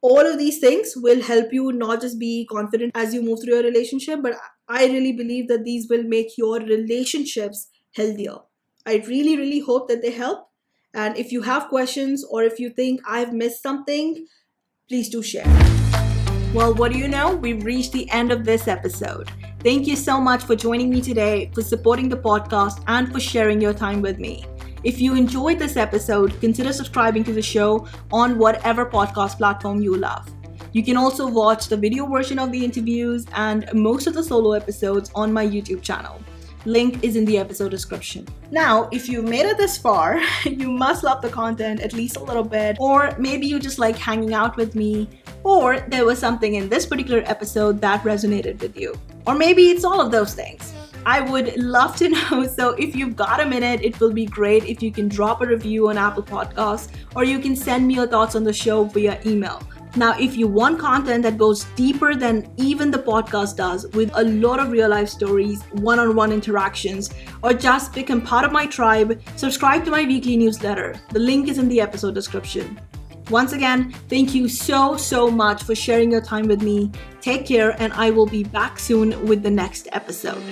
All 0.09 0.25
of 0.25 0.39
these 0.39 0.61
things 0.61 0.93
will 0.95 1.21
help 1.21 1.53
you 1.53 1.73
not 1.73 2.01
just 2.01 2.21
be 2.21 2.47
confident 2.49 2.93
as 2.95 3.13
you 3.13 3.23
move 3.23 3.41
through 3.43 3.55
your 3.55 3.65
relationship, 3.65 4.21
but 4.23 4.35
I 4.69 4.85
really 4.87 5.11
believe 5.11 5.49
that 5.49 5.65
these 5.65 5.89
will 5.91 6.05
make 6.05 6.39
your 6.39 6.61
relationships 6.61 7.67
healthier. 7.93 8.37
I 8.87 9.03
really, 9.09 9.37
really 9.37 9.59
hope 9.59 9.89
that 9.89 10.03
they 10.03 10.13
help. 10.13 10.49
And 10.95 11.17
if 11.17 11.33
you 11.33 11.43
have 11.43 11.67
questions 11.67 12.25
or 12.31 12.45
if 12.45 12.61
you 12.61 12.71
think 12.71 13.01
I've 13.05 13.33
missed 13.33 13.65
something, 13.65 14.29
please 14.89 15.09
do 15.09 15.25
share. 15.25 15.53
Well, 16.55 16.73
what 16.73 16.93
do 16.93 16.99
you 16.99 17.09
know? 17.09 17.35
We've 17.35 17.65
reached 17.65 17.91
the 17.91 18.09
end 18.11 18.31
of 18.31 18.45
this 18.45 18.69
episode. 18.69 19.29
Thank 19.59 19.89
you 19.89 19.97
so 19.97 20.21
much 20.21 20.45
for 20.45 20.55
joining 20.55 20.89
me 20.89 21.01
today, 21.01 21.51
for 21.53 21.63
supporting 21.63 22.09
the 22.09 22.17
podcast, 22.17 22.81
and 22.87 23.13
for 23.13 23.19
sharing 23.19 23.61
your 23.61 23.75
time 23.75 24.03
with 24.03 24.21
me. 24.21 24.47
If 24.87 25.01
you 25.01 25.17
enjoyed 25.17 25.59
this 25.59 25.77
episode, 25.77 26.41
consider 26.41 26.73
subscribing 26.73 27.25
to 27.25 27.33
the 27.33 27.43
show 27.43 27.89
on 28.13 28.39
whatever 28.39 28.87
podcast 28.87 29.37
platform 29.37 29.81
you 29.81 29.97
love. 29.97 30.31
You 30.73 30.85
can 30.85 30.97
also 30.97 31.27
watch 31.27 31.67
the 31.67 31.77
video 31.77 32.07
version 32.07 32.39
of 32.39 32.53
the 32.53 32.65
interviews 32.65 33.27
and 33.35 33.69
most 33.75 34.07
of 34.07 34.15
the 34.15 34.23
solo 34.23 34.53
episodes 34.53 35.11
on 35.17 35.33
my 35.33 35.45
YouTube 35.45 35.83
channel. 35.83 36.23
Link 36.67 37.03
is 37.03 37.17
in 37.17 37.25
the 37.25 37.37
episode 37.37 37.71
description. 37.71 38.29
Now, 38.53 38.89
if 38.93 39.09
you've 39.09 39.25
made 39.25 39.47
it 39.47 39.57
this 39.57 39.77
far, 39.77 40.21
you 40.45 40.71
must 40.71 41.03
love 41.03 41.21
the 41.21 41.31
content 41.31 41.81
at 41.81 41.93
least 41.93 42.17
a 42.17 42.23
little 42.23 42.45
bit, 42.45 42.77
or 42.79 43.13
maybe 43.19 43.49
you 43.49 43.59
just 43.59 43.81
like 43.81 43.97
hanging 43.97 44.35
out 44.35 44.57
with 44.57 44.77
me, 44.77 45.09
or 45.43 45.81
there 45.89 46.05
was 46.05 46.21
something 46.21 46.55
in 46.55 46.69
this 46.69 46.87
particular 46.87 47.25
episode 47.27 47.81
that 47.81 48.05
resonated 48.05 48.61
with 48.61 48.77
you. 48.77 48.95
Or 49.27 49.35
maybe 49.35 49.71
it's 49.71 49.83
all 49.83 50.01
of 50.01 50.13
those 50.13 50.33
things. 50.33 50.76
I 51.07 51.21
would 51.21 51.57
love 51.57 51.95
to 51.97 52.09
know. 52.17 52.47
So, 52.47 52.71
if 52.71 52.97
you've 52.97 53.15
got 53.15 53.41
a 53.41 53.47
minute, 53.47 53.81
it 53.83 53.99
will 54.01 54.13
be 54.13 54.27
great 54.27 54.65
if 54.65 54.83
you 54.83 54.91
can 54.91 55.09
drop 55.09 55.41
a 55.41 55.47
review 55.47 55.89
on 55.89 55.97
Apple 55.97 56.25
Podcasts 56.25 56.89
or 57.15 57.23
you 57.23 57.39
can 57.39 57.55
send 57.55 57.87
me 57.87 57.95
your 57.95 58.09
thoughts 58.09 58.35
on 58.35 58.43
the 58.43 58.53
show 58.53 58.85
via 58.85 59.21
email. 59.25 59.63
Now, 59.95 60.15
if 60.19 60.37
you 60.37 60.47
want 60.47 60.79
content 60.79 61.23
that 61.23 61.39
goes 61.39 61.65
deeper 61.75 62.15
than 62.15 62.53
even 62.59 62.91
the 62.91 62.99
podcast 62.99 63.57
does, 63.57 63.87
with 63.95 64.11
a 64.15 64.25
lot 64.25 64.61
of 64.61 64.71
real 64.71 64.91
life 64.91 65.09
stories, 65.09 65.63
one 65.73 65.99
on 65.99 66.15
one 66.15 66.33
interactions, 66.33 67.09
or 67.43 67.55
just 67.55 67.95
become 67.95 68.21
part 68.21 68.45
of 68.45 68.53
my 68.53 68.67
tribe, 68.67 69.23
subscribe 69.37 69.87
to 69.87 69.91
my 69.91 70.05
weekly 70.05 70.37
newsletter. 70.37 71.01
The 71.13 71.21
link 71.21 71.49
is 71.49 71.57
in 71.57 71.69
the 71.69 71.81
episode 71.81 72.15
description. 72.15 72.79
Once 73.31 73.53
again, 73.53 73.91
thank 74.09 74.35
you 74.35 74.49
so, 74.49 74.97
so 74.97 75.29
much 75.29 75.63
for 75.65 75.75
sharing 75.75 76.13
your 76.13 76.21
time 76.21 76.47
with 76.47 76.63
me. 76.63 76.91
Take 77.21 77.45
care, 77.45 77.75
and 77.83 77.93
I 77.95 78.11
will 78.11 78.27
be 78.27 78.45
back 78.45 78.79
soon 78.79 79.27
with 79.27 79.43
the 79.43 79.51
next 79.51 79.89
episode. 79.93 80.43